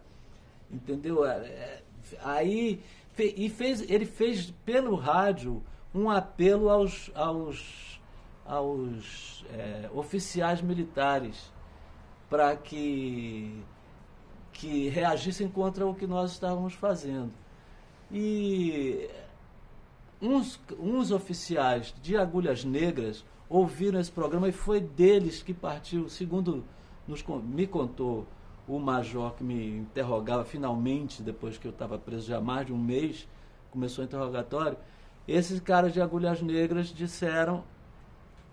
entendeu? 0.70 1.26
É, 1.26 1.38
é 1.48 1.84
aí 2.24 2.82
e 3.18 3.50
fez, 3.50 3.82
ele 3.90 4.06
fez 4.06 4.52
pelo 4.66 4.96
rádio 4.96 5.62
um 5.94 6.10
apelo 6.10 6.70
aos, 6.70 7.12
aos, 7.14 8.02
aos 8.46 9.46
é, 9.54 9.90
oficiais 9.94 10.62
militares 10.62 11.52
para 12.30 12.56
que 12.56 13.64
que 14.62 14.90
reagissem 14.90 15.50
contra 15.50 15.88
o 15.88 15.96
que 15.96 16.06
nós 16.06 16.34
estávamos 16.34 16.76
fazendo. 16.76 17.32
E 18.12 19.10
uns, 20.22 20.60
uns 20.80 21.10
oficiais 21.10 21.92
de 22.00 22.16
agulhas 22.16 22.64
negras 22.64 23.26
ouviram 23.50 24.00
esse 24.00 24.12
programa 24.12 24.48
e 24.48 24.52
foi 24.52 24.80
deles 24.80 25.42
que 25.42 25.52
partiu, 25.52 26.08
segundo 26.08 26.64
nos, 27.08 27.26
me 27.44 27.66
contou 27.66 28.28
o 28.68 28.78
major 28.78 29.34
que 29.34 29.44
me 29.44 29.80
interrogava 29.80 30.46
finalmente, 30.46 31.24
depois 31.24 31.58
que 31.58 31.66
eu 31.66 31.72
estava 31.72 31.98
preso 31.98 32.28
já 32.28 32.38
há 32.38 32.42
mais 32.42 32.68
de 32.68 32.72
um 32.72 32.78
mês, 32.78 33.28
começou 33.72 34.04
o 34.04 34.06
interrogatório, 34.06 34.78
esses 35.28 35.60
caras 35.60 35.92
de 35.92 36.00
agulhas 36.00 36.40
negras 36.40 36.94
disseram 36.94 37.64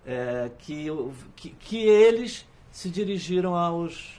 é, 0.03 0.49
que, 0.57 0.87
que, 1.35 1.51
que 1.51 1.77
eles 1.77 2.47
se 2.71 2.89
dirigiram 2.89 3.55
aos, 3.55 4.18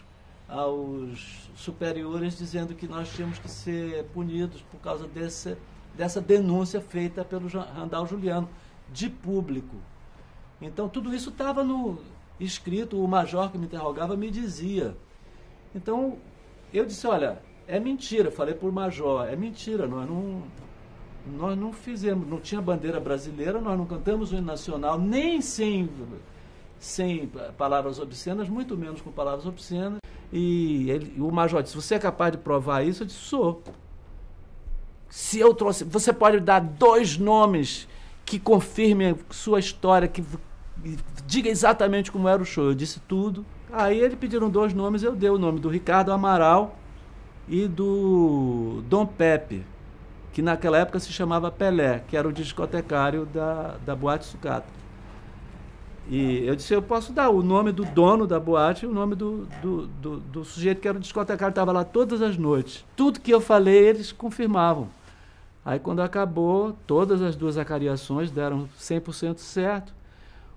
aos 0.50 1.48
superiores 1.54 2.36
dizendo 2.36 2.74
que 2.74 2.88
nós 2.88 3.08
tínhamos 3.12 3.38
que 3.38 3.48
ser 3.48 4.04
punidos 4.06 4.60
por 4.62 4.80
causa 4.80 5.06
desse, 5.06 5.56
dessa 5.94 6.20
denúncia 6.20 6.80
feita 6.80 7.24
pelo 7.24 7.48
Randall 7.48 8.06
Juliano, 8.06 8.48
de 8.92 9.08
público. 9.08 9.76
Então 10.60 10.88
tudo 10.88 11.14
isso 11.14 11.30
estava 11.30 11.62
no 11.62 11.98
escrito, 12.38 13.02
o 13.02 13.06
major 13.06 13.50
que 13.50 13.58
me 13.58 13.66
interrogava 13.66 14.16
me 14.16 14.30
dizia. 14.30 14.96
Então 15.74 16.18
eu 16.74 16.84
disse, 16.84 17.06
olha, 17.06 17.40
é 17.68 17.78
mentira, 17.78 18.30
falei 18.30 18.54
para 18.54 18.68
o 18.68 18.72
major, 18.72 19.28
é 19.28 19.36
mentira, 19.36 19.86
nós 19.86 20.08
não, 20.08 20.42
nós 21.38 21.56
não 21.56 21.72
fizemos, 21.72 22.28
não 22.28 22.40
tinha 22.40 22.60
bandeira 22.60 22.98
brasileira, 22.98 23.60
nós 23.60 23.78
não 23.78 23.86
cantamos 23.86 24.32
o 24.32 24.34
hino 24.34 24.46
nacional, 24.46 24.98
nem 24.98 25.40
sem, 25.40 25.88
sem 26.78 27.30
palavras 27.56 28.00
obscenas, 28.00 28.48
muito 28.48 28.76
menos 28.76 29.00
com 29.00 29.12
palavras 29.12 29.46
obscenas. 29.46 30.00
E 30.32 30.90
ele, 30.90 31.20
o 31.20 31.30
major 31.30 31.62
disse, 31.62 31.74
você 31.74 31.96
é 31.96 31.98
capaz 31.98 32.32
de 32.32 32.38
provar 32.38 32.84
isso? 32.84 33.02
Eu 33.02 33.06
disse, 33.06 33.18
sou. 33.18 33.62
Se 35.08 35.40
eu 35.40 35.52
trouxe, 35.52 35.82
você 35.84 36.12
pode 36.12 36.38
dar 36.38 36.60
dois 36.60 37.18
nomes 37.18 37.88
que 38.24 38.38
confirmem 38.38 39.16
sua 39.30 39.58
história, 39.58 40.06
que 40.06 40.22
diga 41.26 41.48
exatamente 41.48 42.12
como 42.12 42.28
era 42.28 42.40
o 42.40 42.44
show. 42.44 42.66
Eu 42.66 42.74
disse 42.74 43.00
tudo. 43.00 43.44
Aí 43.72 43.98
ele 43.98 44.16
pediram 44.16 44.48
dois 44.48 44.72
nomes, 44.72 45.02
eu 45.02 45.14
dei 45.14 45.30
o 45.30 45.38
nome 45.38 45.58
do 45.60 45.68
Ricardo 45.68 46.12
Amaral 46.12 46.76
e 47.48 47.66
do 47.66 48.82
Dom 48.88 49.04
Pepe, 49.06 49.64
que 50.32 50.42
naquela 50.42 50.78
época 50.78 51.00
se 51.00 51.12
chamava 51.12 51.50
Pelé, 51.50 52.04
que 52.06 52.16
era 52.16 52.28
o 52.28 52.32
discotecário 52.32 53.26
da, 53.26 53.76
da 53.84 53.96
Boate 53.96 54.26
Sucata. 54.26 54.66
E 56.10 56.44
eu 56.44 56.56
disse, 56.56 56.74
eu 56.74 56.82
posso 56.82 57.12
dar 57.12 57.30
o 57.30 57.40
nome 57.40 57.70
do 57.70 57.84
dono 57.84 58.26
da 58.26 58.40
boate 58.40 58.84
e 58.84 58.88
o 58.88 58.92
nome 58.92 59.14
do, 59.14 59.46
do, 59.62 59.86
do, 59.86 60.16
do 60.18 60.44
sujeito 60.44 60.80
que 60.80 60.88
era 60.88 60.98
o 60.98 61.00
discotecário, 61.00 61.52
estava 61.52 61.70
lá 61.70 61.84
todas 61.84 62.20
as 62.20 62.36
noites. 62.36 62.84
Tudo 62.96 63.20
que 63.20 63.32
eu 63.32 63.40
falei, 63.40 63.88
eles 63.88 64.10
confirmavam. 64.10 64.88
Aí 65.64 65.78
quando 65.78 66.02
acabou, 66.02 66.76
todas 66.86 67.22
as 67.22 67.36
duas 67.36 67.56
acariações 67.56 68.30
deram 68.30 68.68
100% 68.78 69.38
certo. 69.38 69.94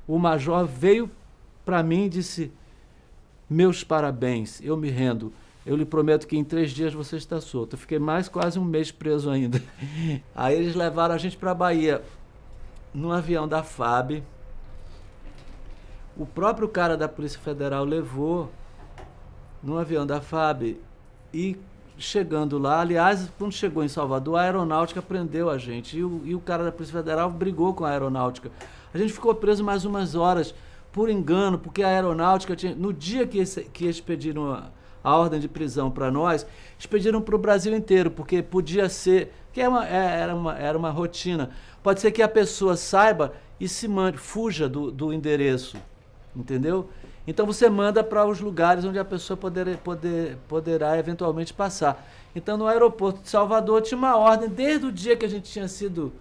O 0.07 0.17
major 0.17 0.65
veio 0.65 1.09
para 1.63 1.83
mim 1.83 2.05
e 2.05 2.09
disse, 2.09 2.51
meus 3.47 3.83
parabéns, 3.83 4.59
eu 4.61 4.75
me 4.75 4.89
rendo 4.89 5.31
eu 5.65 5.77
lhe 5.77 5.85
prometo 5.85 6.27
que 6.27 6.37
em 6.37 6.43
três 6.43 6.71
dias 6.71 6.93
você 6.93 7.15
está 7.15 7.39
solto. 7.39 7.73
Eu 7.73 7.77
fiquei 7.77 7.97
mais 7.97 8.27
quase 8.27 8.59
um 8.59 8.65
mês 8.65 8.91
preso 8.91 9.29
ainda. 9.29 9.61
Aí 10.35 10.57
eles 10.57 10.75
levaram 10.75 11.15
a 11.15 11.17
gente 11.17 11.37
para 11.37 11.51
a 11.51 11.55
Bahia, 11.55 12.03
num 12.93 13.11
avião 13.11 13.47
da 13.47 13.63
FAB. 13.63 14.23
O 16.15 16.27
próprio 16.27 16.67
cara 16.67 16.95
da 16.95 17.09
Polícia 17.09 17.39
Federal 17.39 17.83
levou 17.83 18.51
num 19.63 19.77
avião 19.77 20.05
da 20.05 20.21
FAB 20.21 20.77
e 21.33 21.57
chegando 21.97 22.59
lá, 22.59 22.81
aliás, 22.81 23.29
quando 23.37 23.51
chegou 23.51 23.83
em 23.83 23.87
Salvador, 23.87 24.37
a 24.37 24.43
aeronáutica 24.43 25.01
prendeu 25.01 25.49
a 25.49 25.57
gente 25.57 25.97
e 25.97 26.03
o, 26.03 26.21
e 26.23 26.35
o 26.35 26.39
cara 26.39 26.63
da 26.63 26.71
Polícia 26.71 26.99
Federal 26.99 27.31
brigou 27.31 27.73
com 27.73 27.83
a 27.83 27.89
aeronáutica. 27.89 28.51
A 28.93 28.97
gente 28.97 29.11
ficou 29.11 29.33
preso 29.33 29.63
mais 29.63 29.85
umas 29.85 30.13
horas 30.13 30.53
por 30.91 31.09
engano, 31.09 31.57
porque 31.57 31.81
a 31.81 31.87
aeronáutica 31.87 32.55
tinha, 32.55 32.75
no 32.75 32.93
dia 32.93 33.25
que, 33.25 33.39
esse, 33.39 33.63
que 33.63 33.85
eles 33.85 33.99
pediram 33.99 34.51
a, 34.51 34.69
a 35.03 35.17
ordem 35.17 35.39
de 35.39 35.47
prisão 35.47 35.89
para 35.89 36.11
nós, 36.11 36.45
expediram 36.77 37.21
para 37.21 37.35
o 37.35 37.39
Brasil 37.39 37.75
inteiro, 37.75 38.11
porque 38.11 38.43
podia 38.43 38.87
ser, 38.87 39.33
que 39.51 39.59
é 39.61 39.67
uma, 39.67 39.87
é, 39.87 40.21
era, 40.21 40.35
uma, 40.35 40.55
era 40.55 40.77
uma 40.77 40.91
rotina. 40.91 41.49
Pode 41.81 42.01
ser 42.01 42.11
que 42.11 42.21
a 42.21 42.27
pessoa 42.27 42.77
saiba 42.77 43.33
e 43.59 43.67
se 43.67 43.87
mande, 43.87 44.19
fuja 44.19 44.69
do, 44.69 44.91
do 44.91 45.11
endereço, 45.11 45.77
entendeu? 46.35 46.89
Então 47.25 47.45
você 47.45 47.69
manda 47.69 48.03
para 48.03 48.25
os 48.25 48.41
lugares 48.41 48.83
onde 48.83 48.99
a 48.99 49.05
pessoa 49.05 49.37
poder, 49.37 49.77
poder, 49.77 50.37
poderá 50.47 50.97
eventualmente 50.97 51.53
passar. 51.53 52.05
Então 52.35 52.57
no 52.57 52.67
aeroporto 52.67 53.21
de 53.21 53.29
Salvador 53.29 53.81
tinha 53.81 53.97
uma 53.97 54.17
ordem, 54.17 54.49
desde 54.49 54.85
o 54.85 54.91
dia 54.91 55.15
que 55.15 55.25
a 55.25 55.29
gente 55.29 55.49
tinha 55.51 55.67
sido 55.67 56.11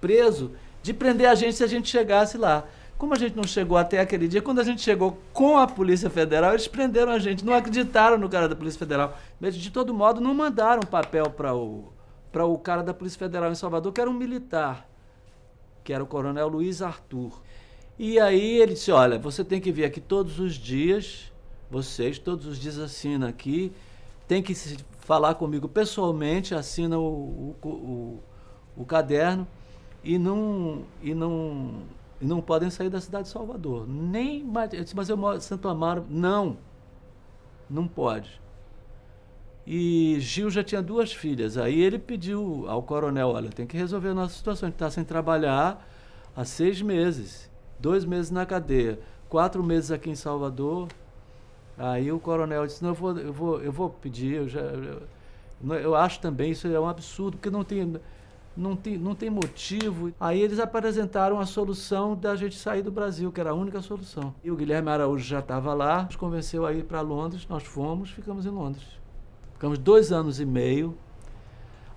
preso, 0.00 0.52
de 0.82 0.92
prender 0.92 1.28
a 1.28 1.34
gente 1.34 1.54
se 1.54 1.64
a 1.64 1.66
gente 1.66 1.88
chegasse 1.88 2.36
lá. 2.36 2.64
Como 2.98 3.14
a 3.14 3.18
gente 3.18 3.34
não 3.34 3.42
chegou 3.42 3.76
até 3.76 3.98
aquele 3.98 4.28
dia, 4.28 4.40
quando 4.40 4.60
a 4.60 4.64
gente 4.64 4.80
chegou 4.80 5.18
com 5.32 5.58
a 5.58 5.66
Polícia 5.66 6.08
Federal, 6.08 6.52
eles 6.52 6.68
prenderam 6.68 7.10
a 7.10 7.18
gente, 7.18 7.44
não 7.44 7.52
acreditaram 7.52 8.16
no 8.16 8.28
cara 8.28 8.48
da 8.48 8.54
Polícia 8.54 8.78
Federal. 8.78 9.16
Mas, 9.40 9.56
de 9.56 9.72
todo 9.72 9.92
modo, 9.92 10.20
não 10.20 10.32
mandaram 10.32 10.82
papel 10.82 11.28
para 11.28 11.52
o, 11.52 11.92
para 12.30 12.44
o 12.44 12.56
cara 12.56 12.80
da 12.80 12.94
Polícia 12.94 13.18
Federal 13.18 13.50
em 13.50 13.56
Salvador, 13.56 13.92
que 13.92 14.00
era 14.00 14.08
um 14.08 14.12
militar, 14.12 14.88
que 15.82 15.92
era 15.92 16.02
o 16.02 16.06
coronel 16.06 16.46
Luiz 16.46 16.80
Arthur. 16.80 17.42
E 17.98 18.18
aí 18.18 18.60
ele 18.60 18.74
disse: 18.74 18.90
Olha, 18.90 19.18
você 19.18 19.44
tem 19.44 19.60
que 19.60 19.72
vir 19.72 19.84
aqui 19.84 20.00
todos 20.00 20.38
os 20.38 20.54
dias, 20.54 21.32
vocês 21.70 22.18
todos 22.18 22.46
os 22.46 22.58
dias 22.58 22.78
assinam 22.78 23.28
aqui, 23.28 23.72
tem 24.26 24.42
que 24.42 24.54
falar 25.00 25.34
comigo 25.34 25.68
pessoalmente, 25.68 26.54
assina 26.54 26.98
o, 26.98 27.54
o, 27.62 27.68
o, 27.68 28.22
o 28.76 28.84
caderno 28.84 29.46
e 30.02 30.18
não. 30.18 30.84
E 31.02 31.14
não 31.14 31.82
e 32.22 32.24
não 32.24 32.40
podem 32.40 32.70
sair 32.70 32.88
da 32.88 33.00
cidade 33.00 33.24
de 33.24 33.30
Salvador. 33.30 33.84
Nem 33.88 34.48
eu 34.72 34.84
disse, 34.84 34.94
mas 34.94 35.08
eu 35.08 35.16
moro 35.16 35.38
em 35.38 35.40
Santo 35.40 35.68
Amaro. 35.68 36.06
Não, 36.08 36.56
não 37.68 37.88
pode. 37.88 38.40
E 39.66 40.18
Gil 40.20 40.48
já 40.48 40.62
tinha 40.62 40.80
duas 40.80 41.12
filhas. 41.12 41.58
Aí 41.58 41.80
ele 41.80 41.98
pediu 41.98 42.64
ao 42.68 42.80
coronel, 42.80 43.30
olha, 43.30 43.50
tem 43.50 43.66
que 43.66 43.76
resolver 43.76 44.10
a 44.10 44.14
nossa 44.14 44.36
situação. 44.36 44.68
A 44.68 44.70
gente 44.70 44.76
está 44.76 44.88
sem 44.88 45.02
trabalhar 45.02 45.84
há 46.36 46.44
seis 46.44 46.80
meses. 46.80 47.50
Dois 47.82 48.04
meses 48.04 48.30
na 48.30 48.46
cadeia. 48.46 49.00
Quatro 49.28 49.62
meses 49.62 49.90
aqui 49.90 50.08
em 50.08 50.14
Salvador. 50.14 50.86
Aí 51.76 52.12
o 52.12 52.20
coronel 52.20 52.64
disse, 52.64 52.80
não, 52.80 52.90
eu 52.90 52.94
vou, 52.94 53.18
eu 53.18 53.32
vou, 53.32 53.60
eu 53.60 53.72
vou 53.72 53.90
pedir, 53.90 54.36
eu 54.36 54.48
já. 54.48 54.60
Eu, 54.60 55.02
eu 55.74 55.94
acho 55.96 56.20
também 56.20 56.52
isso 56.52 56.68
é 56.68 56.78
um 56.78 56.88
absurdo, 56.88 57.36
porque 57.36 57.50
não 57.50 57.64
tem 57.64 58.00
não 58.56 58.76
tem, 58.76 58.96
não 58.96 59.16
tem 59.16 59.28
motivo. 59.28 60.12
Aí 60.20 60.40
eles 60.40 60.60
apresentaram 60.60 61.40
a 61.40 61.46
solução 61.46 62.14
da 62.14 62.36
gente 62.36 62.56
sair 62.56 62.82
do 62.82 62.92
Brasil, 62.92 63.32
que 63.32 63.40
era 63.40 63.50
a 63.50 63.54
única 63.54 63.80
solução. 63.80 64.32
E 64.44 64.50
o 64.50 64.54
Guilherme 64.54 64.88
Araújo 64.90 65.24
já 65.24 65.40
estava 65.40 65.74
lá, 65.74 66.04
nos 66.04 66.14
convenceu 66.14 66.64
a 66.64 66.72
ir 66.72 66.84
para 66.84 67.00
Londres, 67.00 67.46
nós 67.48 67.64
fomos, 67.64 68.10
ficamos 68.10 68.46
em 68.46 68.50
Londres. 68.50 68.84
Ficamos 69.54 69.76
dois 69.76 70.12
anos 70.12 70.38
e 70.38 70.46
meio. 70.46 70.96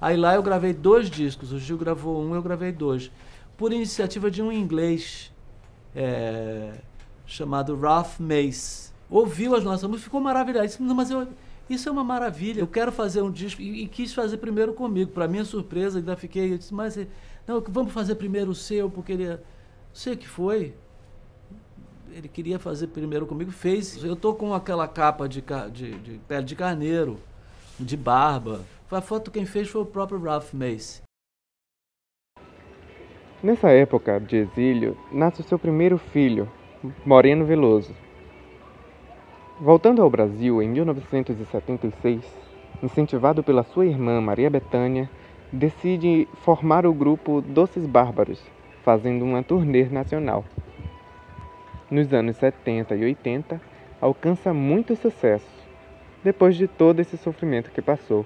Aí 0.02 0.18
lá 0.18 0.34
eu 0.34 0.42
gravei 0.42 0.74
dois 0.74 1.12
discos, 1.12 1.52
o 1.52 1.60
Gil 1.60 1.78
gravou 1.78 2.20
um, 2.20 2.34
eu 2.34 2.42
gravei 2.42 2.72
dois. 2.72 3.12
Por 3.56 3.72
iniciativa 3.72 4.32
de 4.32 4.42
um 4.42 4.52
inglês 4.52 5.32
é, 5.96 6.74
chamado 7.26 7.76
Ralph 7.80 8.20
Mace. 8.20 8.92
Ouviu 9.10 9.56
as 9.56 9.64
nossas 9.64 9.84
músicas, 9.84 10.04
ficou 10.04 10.20
maravilhado. 10.20 10.68
Disse, 10.68 10.82
mas 10.82 11.10
eu, 11.10 11.28
isso 11.70 11.88
é 11.88 11.92
uma 11.92 12.04
maravilha. 12.04 12.60
Eu 12.60 12.68
quero 12.68 12.92
fazer 12.92 13.22
um 13.22 13.32
disco 13.32 13.62
e, 13.62 13.84
e 13.84 13.88
quis 13.88 14.14
fazer 14.14 14.38
primeiro 14.38 14.74
comigo. 14.74 15.12
Para 15.12 15.28
minha 15.28 15.46
surpresa, 15.46 16.00
ainda 16.00 16.16
fiquei. 16.16 16.54
Eu 16.54 16.58
disse, 16.58 16.74
mas 16.74 16.98
não, 17.48 17.64
vamos 17.68 17.94
fazer 17.94 18.16
primeiro 18.16 18.52
o 18.52 18.56
seu, 18.56 18.90
porque 18.90 19.14
ele. 19.14 19.30
Não 19.30 19.40
sei 19.94 20.14
o 20.14 20.18
que 20.18 20.28
foi. 20.28 20.74
Ele 22.12 22.28
queria 22.28 22.60
fazer 22.60 22.88
primeiro 22.88 23.26
comigo, 23.26 23.52
fez. 23.52 24.04
Eu 24.04 24.16
tô 24.16 24.34
com 24.34 24.54
aquela 24.54 24.88
capa 24.88 25.28
de, 25.28 25.44
de, 25.72 25.92
de 26.00 26.18
pele 26.28 26.46
de 26.46 26.56
carneiro, 26.56 27.20
de 27.80 27.98
barba. 27.98 28.62
A 28.90 29.02
foto 29.02 29.32
quem 29.32 29.46
fez 29.46 29.68
foi 29.68 29.82
o 29.82 29.86
próprio 29.86 30.22
Ralph 30.22 30.54
Mace. 30.54 31.05
Nessa 33.46 33.70
época 33.70 34.20
de 34.20 34.38
exílio, 34.38 34.98
nasce 35.12 35.44
seu 35.44 35.60
primeiro 35.60 36.00
filho, 36.00 36.50
Moreno 37.06 37.46
Veloso. 37.46 37.94
Voltando 39.62 40.02
ao 40.02 40.10
Brasil 40.10 40.64
em 40.64 40.70
1976, 40.70 42.26
incentivado 42.82 43.44
pela 43.44 43.62
sua 43.62 43.86
irmã 43.86 44.20
Maria 44.20 44.50
Bethânia, 44.50 45.08
decide 45.54 46.28
formar 46.38 46.88
o 46.88 46.92
grupo 46.92 47.40
Doces 47.40 47.86
Bárbaros, 47.86 48.44
fazendo 48.84 49.24
uma 49.24 49.44
turnê 49.44 49.84
nacional. 49.84 50.44
Nos 51.92 52.12
anos 52.16 52.38
70 52.38 52.96
e 52.96 53.04
80, 53.04 53.62
alcança 54.02 54.56
muito 54.56 54.96
sucesso, 54.96 55.68
depois 56.24 56.56
de 56.56 56.68
todo 56.68 57.00
esse 57.00 57.16
sofrimento 57.16 57.70
que 57.70 57.80
passou. 57.84 58.26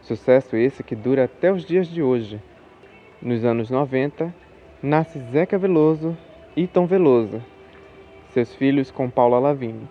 Sucesso 0.00 0.56
esse 0.56 0.82
que 0.82 0.96
dura 0.96 1.24
até 1.24 1.52
os 1.52 1.66
dias 1.66 1.86
de 1.86 2.02
hoje. 2.02 2.40
Nos 3.24 3.44
anos 3.44 3.70
90, 3.70 4.34
nasce 4.82 5.20
Zeca 5.30 5.56
Veloso 5.56 6.16
e 6.56 6.66
Tom 6.66 6.86
Veloso, 6.86 7.40
seus 8.30 8.52
filhos 8.52 8.90
com 8.90 9.08
Paula 9.08 9.38
Lavigne. 9.38 9.88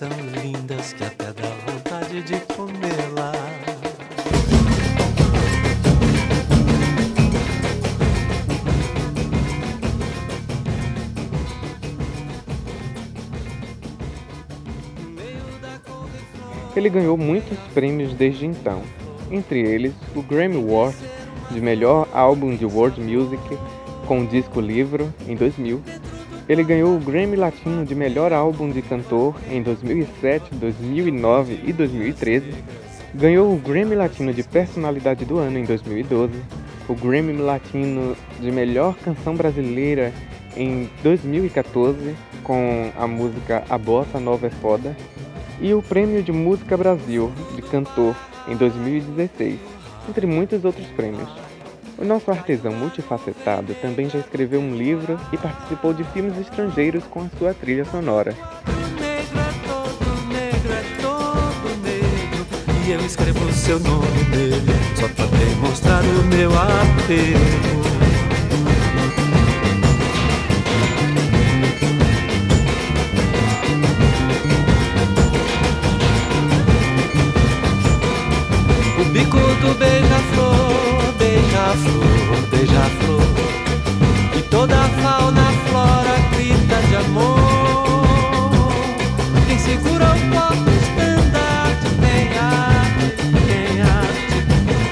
Tão 0.00 0.08
lindas 0.42 0.94
que 0.94 1.04
até 1.04 1.26
dá 1.26 1.50
vontade 1.70 2.22
de 2.22 2.40
comê-la. 2.54 3.32
Ele 16.74 16.88
ganhou 16.88 17.18
muitos 17.18 17.58
prêmios 17.74 18.14
desde 18.14 18.46
então, 18.46 18.80
entre 19.30 19.60
eles 19.60 19.92
o 20.16 20.22
Grammy 20.22 20.56
Award 20.56 20.96
de 21.50 21.60
melhor 21.60 22.08
álbum 22.14 22.56
de 22.56 22.64
world 22.64 22.98
music 23.02 23.42
com 24.06 24.22
o 24.22 24.26
disco 24.26 24.62
livro 24.62 25.12
em 25.28 25.36
2000. 25.36 25.82
Ele 26.50 26.64
ganhou 26.64 26.96
o 26.96 26.98
Grammy 26.98 27.36
Latino 27.36 27.86
de 27.86 27.94
melhor 27.94 28.32
álbum 28.32 28.68
de 28.68 28.82
cantor 28.82 29.36
em 29.48 29.62
2007, 29.62 30.52
2009 30.56 31.60
e 31.64 31.72
2013. 31.72 32.52
Ganhou 33.14 33.54
o 33.54 33.56
Grammy 33.56 33.94
Latino 33.94 34.34
de 34.34 34.42
personalidade 34.42 35.24
do 35.24 35.38
ano 35.38 35.60
em 35.60 35.64
2012, 35.64 36.32
o 36.88 36.94
Grammy 36.96 37.34
Latino 37.34 38.16
de 38.40 38.50
melhor 38.50 38.96
canção 38.96 39.36
brasileira 39.36 40.12
em 40.56 40.90
2014 41.04 42.16
com 42.42 42.90
a 42.98 43.06
música 43.06 43.62
A 43.70 43.78
Bossa 43.78 44.18
Nova 44.18 44.48
é 44.48 44.50
Foda 44.50 44.96
e 45.60 45.72
o 45.72 45.80
Prêmio 45.80 46.20
de 46.20 46.32
Música 46.32 46.76
Brasil 46.76 47.30
de 47.54 47.62
Cantor 47.62 48.16
em 48.48 48.56
2016, 48.56 49.56
entre 50.08 50.26
muitos 50.26 50.64
outros 50.64 50.88
prêmios. 50.96 51.30
O 52.00 52.04
nosso 52.04 52.30
artesão 52.30 52.72
multifacetado 52.72 53.74
também 53.74 54.08
já 54.08 54.18
escreveu 54.18 54.58
um 54.58 54.74
livro 54.74 55.20
e 55.30 55.36
participou 55.36 55.92
de 55.92 56.02
filmes 56.04 56.38
estrangeiros 56.38 57.04
com 57.04 57.20
a 57.20 57.38
sua 57.38 57.52
trilha 57.52 57.84
sonora. 57.84 58.34
Eu 62.88 63.06
escrevo 63.06 63.52
seu 63.52 63.78
nome 63.78 64.24
nele 64.30 64.72
Só 64.96 65.06
pra 65.10 65.26
demonstrar 65.26 66.02
o 66.02 66.24
meu 66.24 66.50
apego 66.50 67.99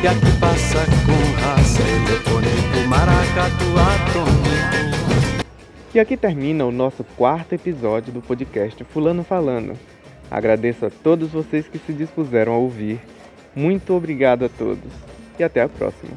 E 0.00 0.06
aqui 0.06 0.40
passa 0.40 0.84
com 1.04 1.40
raça 1.42 1.82
eletrônico, 1.82 2.88
maracatu 2.88 3.64
atômico. 3.76 5.44
E 5.92 5.98
aqui 5.98 6.16
termina 6.16 6.64
o 6.64 6.70
nosso 6.70 7.02
quarto 7.02 7.54
episódio 7.54 8.12
do 8.12 8.22
podcast 8.22 8.84
Fulano 8.84 9.24
Falando. 9.24 9.76
Agradeço 10.30 10.86
a 10.86 10.90
todos 10.90 11.30
vocês 11.30 11.66
que 11.66 11.78
se 11.78 11.92
dispuseram 11.92 12.52
a 12.52 12.58
ouvir 12.58 13.00
muito 13.56 13.92
obrigado 13.92 14.44
a 14.44 14.48
todos 14.48 14.92
e 15.36 15.42
até 15.42 15.62
a 15.62 15.68
próxima. 15.68 16.12